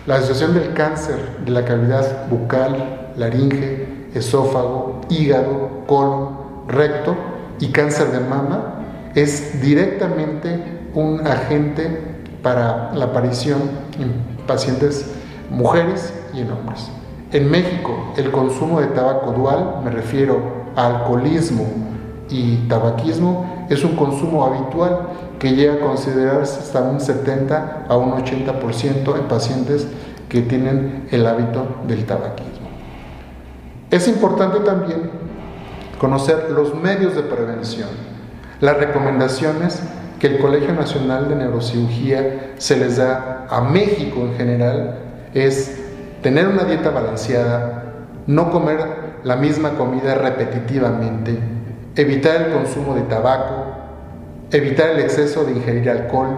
La 0.06 0.16
asociación 0.16 0.54
del 0.54 0.74
cáncer 0.74 1.16
de 1.44 1.50
la 1.50 1.64
cavidad 1.64 2.28
bucal, 2.28 3.12
laringe, 3.16 4.08
esófago, 4.14 5.00
hígado, 5.08 5.84
colon, 5.86 6.40
recto 6.68 7.16
y 7.58 7.68
cáncer 7.68 8.08
de 8.08 8.20
mama 8.20 8.74
es 9.14 9.60
directamente 9.60 10.62
un 10.94 11.26
agente 11.26 12.19
para 12.42 12.92
la 12.94 13.06
aparición 13.06 13.58
en 13.98 14.12
pacientes 14.46 15.10
mujeres 15.50 16.12
y 16.32 16.40
en 16.40 16.50
hombres. 16.50 16.90
En 17.32 17.50
México, 17.50 18.12
el 18.16 18.30
consumo 18.30 18.80
de 18.80 18.88
tabaco 18.88 19.32
dual, 19.32 19.82
me 19.84 19.90
refiero 19.90 20.40
a 20.74 20.86
alcoholismo 20.86 21.64
y 22.28 22.56
tabaquismo, 22.68 23.66
es 23.68 23.84
un 23.84 23.94
consumo 23.96 24.44
habitual 24.44 25.08
que 25.38 25.54
llega 25.54 25.74
a 25.74 25.80
considerarse 25.80 26.60
hasta 26.60 26.82
un 26.82 27.00
70 27.00 27.86
a 27.88 27.96
un 27.96 28.12
80% 28.12 29.16
en 29.16 29.28
pacientes 29.28 29.86
que 30.28 30.42
tienen 30.42 31.08
el 31.10 31.26
hábito 31.26 31.66
del 31.86 32.04
tabaquismo. 32.04 32.68
Es 33.90 34.06
importante 34.06 34.60
también 34.60 35.10
conocer 36.00 36.50
los 36.50 36.74
medios 36.74 37.14
de 37.14 37.22
prevención, 37.22 37.88
las 38.60 38.76
recomendaciones 38.76 39.82
que 40.20 40.26
el 40.28 40.38
Colegio 40.38 40.74
Nacional 40.74 41.28
de 41.28 41.34
Neurocirugía 41.34 42.52
se 42.58 42.76
les 42.76 42.98
da 42.98 43.46
a 43.48 43.62
México 43.62 44.20
en 44.20 44.36
general 44.36 44.98
es 45.34 45.80
tener 46.22 46.46
una 46.46 46.64
dieta 46.64 46.90
balanceada, 46.90 47.94
no 48.26 48.50
comer 48.50 48.78
la 49.24 49.36
misma 49.36 49.70
comida 49.70 50.14
repetitivamente, 50.14 51.38
evitar 51.96 52.42
el 52.42 52.52
consumo 52.52 52.94
de 52.94 53.02
tabaco, 53.02 53.64
evitar 54.50 54.90
el 54.90 55.00
exceso 55.00 55.44
de 55.44 55.52
ingerir 55.52 55.88
alcohol, 55.88 56.28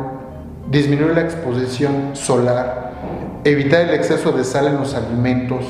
disminuir 0.71 1.15
la 1.15 1.23
exposición 1.23 2.11
solar, 2.15 2.93
evitar 3.45 3.89
el 3.89 3.95
exceso 3.95 4.31
de 4.33 4.45
sal 4.45 4.69
en 4.69 4.77
los 4.77 4.95
alimentos, 4.95 5.65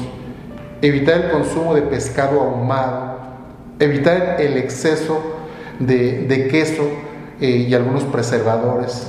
evitar 0.82 1.22
el 1.22 1.30
consumo 1.30 1.74
de 1.74 1.82
pescado 1.82 2.40
ahumado, 2.40 3.18
evitar 3.78 4.36
el 4.38 4.58
exceso 4.58 5.20
de, 5.78 6.48
queso 6.50 6.84
eh, 7.42 7.66
y 7.68 7.74
algunos 7.74 8.04
preservadores, 8.04 9.04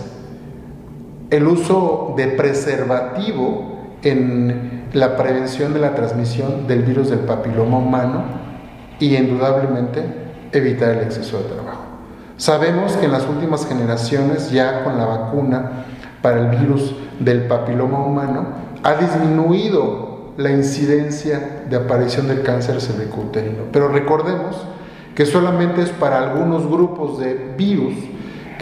el 1.30 1.48
uso 1.48 2.16
de 2.18 2.30
preservativo 2.30 3.78
en 4.02 4.86
la 4.92 5.16
prevención 5.16 5.72
de 5.76 5.80
la 5.80 5.94
transmisión 5.94 6.66
del 6.66 6.82
virus 6.82 7.12
del 7.12 7.20
papiloma 7.20 7.78
humano 7.78 8.24
y 9.00 9.16
indudablemente 9.16 10.02
evitar 10.52 10.98
el 10.98 11.04
exceso 11.04 11.38
de 11.38 11.44
trabajo. 11.44 11.84
Sabemos 12.38 12.94
que 12.94 13.06
en 13.06 13.12
las 13.12 13.30
últimas 13.30 13.68
generaciones, 13.68 14.50
ya 14.50 14.84
con 14.84 14.98
la 14.98 15.06
vacuna 15.06 15.86
para 16.24 16.40
el 16.40 16.58
virus 16.58 16.96
del 17.20 17.44
papiloma 17.44 18.04
humano, 18.04 18.48
ha 18.82 18.96
disminuido 18.96 20.34
la 20.38 20.50
incidencia 20.50 21.66
de 21.70 21.76
aparición 21.76 22.28
del 22.28 22.42
cáncer 22.42 22.82
cervicouterino. 22.82 23.66
Pero 23.72 23.90
recordemos 23.90 24.56
que 25.14 25.28
solamente 25.28 25.84
es 25.84 25.90
para 25.90 26.18
algunos 26.18 26.66
grupos 26.68 27.20
de 27.20 27.54
virus 27.56 27.94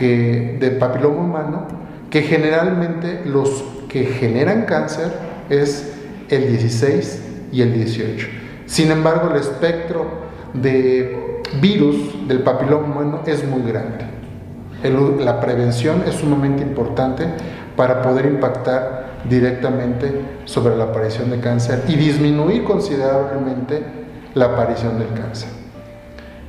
que, 0.01 0.57
de 0.59 0.71
papiloma 0.71 1.21
humano 1.21 1.67
que 2.09 2.23
generalmente 2.23 3.21
los 3.23 3.63
que 3.87 4.03
generan 4.05 4.65
cáncer 4.65 5.11
es 5.47 5.93
el 6.29 6.47
16 6.47 7.21
y 7.51 7.61
el 7.61 7.71
18. 7.73 8.27
Sin 8.65 8.89
embargo, 8.89 9.29
el 9.29 9.39
espectro 9.39 10.07
de 10.55 11.41
virus 11.61 12.27
del 12.27 12.39
papiloma 12.39 12.87
humano 12.87 13.19
es 13.27 13.47
muy 13.47 13.61
grande. 13.61 14.05
la 15.23 15.39
prevención 15.39 16.03
es 16.07 16.15
sumamente 16.15 16.63
importante 16.63 17.27
para 17.75 18.01
poder 18.01 18.25
impactar 18.25 19.21
directamente 19.29 20.11
sobre 20.45 20.75
la 20.75 20.85
aparición 20.85 21.29
de 21.29 21.39
cáncer 21.39 21.83
y 21.87 21.95
disminuir 21.95 22.63
considerablemente 22.63 23.83
la 24.33 24.45
aparición 24.45 24.97
del 24.97 25.13
cáncer. 25.13 25.49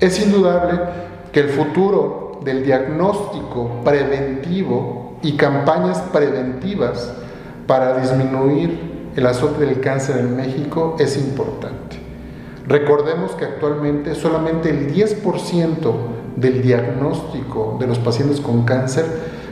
Es 0.01 0.25
indudable 0.25 0.81
que 1.31 1.41
el 1.41 1.49
futuro 1.51 2.22
del 2.45 2.65
diagnóstico 2.65 3.81
preventivo 3.85 5.19
y 5.23 5.37
campañas 5.37 5.99
preventivas 6.13 7.13
para 7.67 7.99
disminuir 7.99 9.11
el 9.17 9.27
azote 9.27 9.65
del 9.65 9.81
cáncer 9.81 10.19
en 10.19 10.37
México 10.37 10.97
es 10.99 11.17
importante. 11.17 11.99
Recordemos 12.67 13.33
que 13.33 13.45
actualmente 13.45 14.15
solamente 14.15 14.71
el 14.71 14.95
10% 14.95 15.93
del 16.37 16.63
diagnóstico 16.63 17.77
de 17.79 17.87
los 17.87 17.99
pacientes 17.99 18.41
con 18.41 18.65
cáncer 18.65 19.05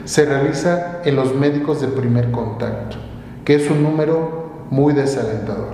se 0.05 0.25
realiza 0.25 1.01
en 1.05 1.15
los 1.15 1.35
médicos 1.35 1.81
de 1.81 1.87
primer 1.87 2.31
contacto, 2.31 2.97
que 3.45 3.55
es 3.55 3.69
un 3.69 3.83
número 3.83 4.65
muy 4.69 4.93
desalentador. 4.93 5.73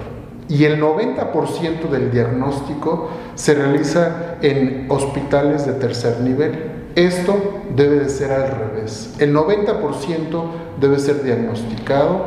Y 0.49 0.63
el 0.65 0.82
90% 0.82 1.89
del 1.89 2.12
diagnóstico 2.12 3.10
se 3.36 3.53
realiza 3.53 4.38
en 4.41 4.88
hospitales 4.89 5.65
de 5.65 5.73
tercer 5.73 6.21
nivel. 6.21 6.76
Esto 6.97 7.62
debe 7.75 7.99
de 7.99 8.10
ser 8.10 8.31
al 8.31 8.49
revés. 8.49 9.13
El 9.19 9.31
90% 9.31 10.43
debe 10.81 10.97
ser 10.97 11.21
diagnosticado 11.21 12.25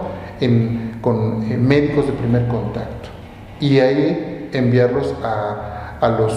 con 1.00 1.66
médicos 1.66 2.06
de 2.06 2.12
primer 2.12 2.46
contacto. 2.46 3.08
Y 3.58 3.80
ahí 3.80 4.48
enviarlos 4.52 5.12
a, 5.24 6.08
los, 6.16 6.32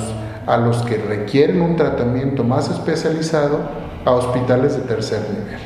a 0.48 0.58
los 0.58 0.82
que 0.82 0.98
requieren 0.98 1.62
un 1.62 1.76
tratamiento 1.76 2.44
más 2.44 2.72
especializado 2.72 3.60
a 4.04 4.14
hospitales 4.14 4.78
de 4.78 4.82
tercer 4.82 5.20
nivel. 5.30 5.60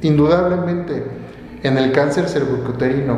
Indudablemente, 0.00 1.04
en 1.62 1.78
el 1.78 1.92
cáncer 1.92 2.28
cervicuterino, 2.28 3.16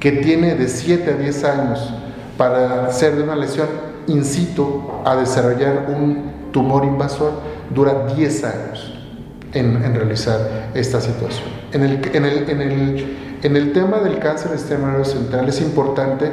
que 0.00 0.10
tiene 0.10 0.56
de 0.56 0.66
7 0.66 1.12
a 1.12 1.16
10 1.16 1.44
años 1.44 1.94
para 2.36 2.90
ser 2.90 3.14
de 3.14 3.22
una 3.22 3.36
lesión 3.36 3.68
in 4.08 4.24
situ 4.24 4.82
a 5.04 5.14
desarrollar 5.14 5.86
un 5.96 6.50
tumor 6.50 6.84
invasor, 6.84 7.32
dura 7.74 8.06
10 8.14 8.44
años 8.44 8.94
en, 9.52 9.94
realizar 9.94 10.70
esta 10.74 11.00
situación. 11.00 11.48
En 11.72 11.82
el, 11.82 12.00
en, 12.14 12.24
el, 12.24 12.50
en, 12.50 12.60
el, 12.60 13.16
en 13.42 13.56
el 13.56 13.72
tema 13.72 14.00
del 14.00 14.18
cáncer 14.18 14.52
extremo 14.52 15.04
central 15.04 15.48
es 15.48 15.60
importante 15.60 16.32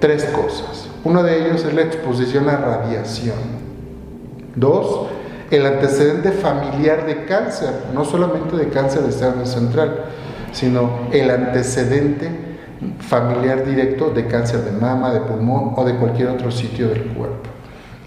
tres 0.00 0.24
cosas. 0.24 0.88
Uno 1.04 1.22
de 1.22 1.46
ellos 1.46 1.64
es 1.64 1.74
la 1.74 1.82
exposición 1.82 2.48
a 2.48 2.56
radiación. 2.56 3.62
Dos, 4.54 5.08
el 5.50 5.64
antecedente 5.66 6.32
familiar 6.32 7.06
de 7.06 7.24
cáncer, 7.24 7.70
no 7.94 8.04
solamente 8.04 8.56
de 8.56 8.68
cáncer 8.68 9.02
de 9.02 9.10
estado 9.10 9.44
central, 9.46 10.04
sino 10.52 11.08
el 11.12 11.30
antecedente 11.30 12.30
familiar 12.98 13.64
directo 13.64 14.10
de 14.10 14.26
cáncer 14.26 14.60
de 14.60 14.72
mama, 14.72 15.12
de 15.12 15.20
pulmón 15.20 15.74
o 15.76 15.84
de 15.84 15.94
cualquier 15.96 16.28
otro 16.28 16.50
sitio 16.50 16.88
del 16.88 17.04
cuerpo. 17.08 17.51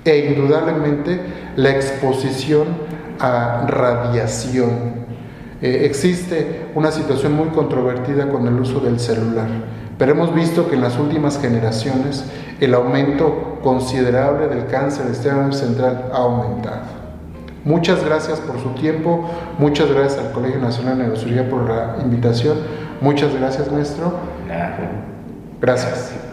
E 0.06 0.32
indudablemente 0.32 1.20
la 1.56 1.72
exposición 1.72 2.68
a 3.20 3.66
radiación. 3.68 5.06
Eh, 5.62 5.86
existe 5.86 6.68
una 6.76 6.92
situación 6.92 7.34
muy 7.34 7.48
controvertida 7.50 8.30
con 8.30 8.48
el 8.48 8.60
uso 8.60 8.80
del 8.80 9.00
celular, 9.00 9.48
pero 9.98 10.12
hemos 10.12 10.34
visto 10.36 10.70
que 10.70 10.76
en 10.76 10.82
las 10.82 10.98
últimas 11.00 11.40
generaciones 11.40 12.26
el 12.60 12.74
aumento 12.74 13.60
considerable 13.64 14.48
del 14.48 14.68
cáncer 14.68 15.08
externo 15.08 15.52
central 15.54 16.10
ha 16.14 16.18
aumentado. 16.18 17.06
Muchas 17.64 18.06
gracias 18.06 18.40
por 18.40 18.62
su 18.62 18.70
tiempo, 18.80 19.28
muchas 19.58 19.92
gracias 19.92 20.24
al 20.24 20.34
Colegio 20.34 20.60
Nacional 20.60 20.98
de 20.98 21.04
Neurocirugía 21.06 21.50
por 21.50 21.68
la 21.68 21.98
invitación, 22.04 22.58
muchas 23.02 23.34
gracias 23.34 23.72
maestro. 23.72 24.14
Gracias. 25.60 26.25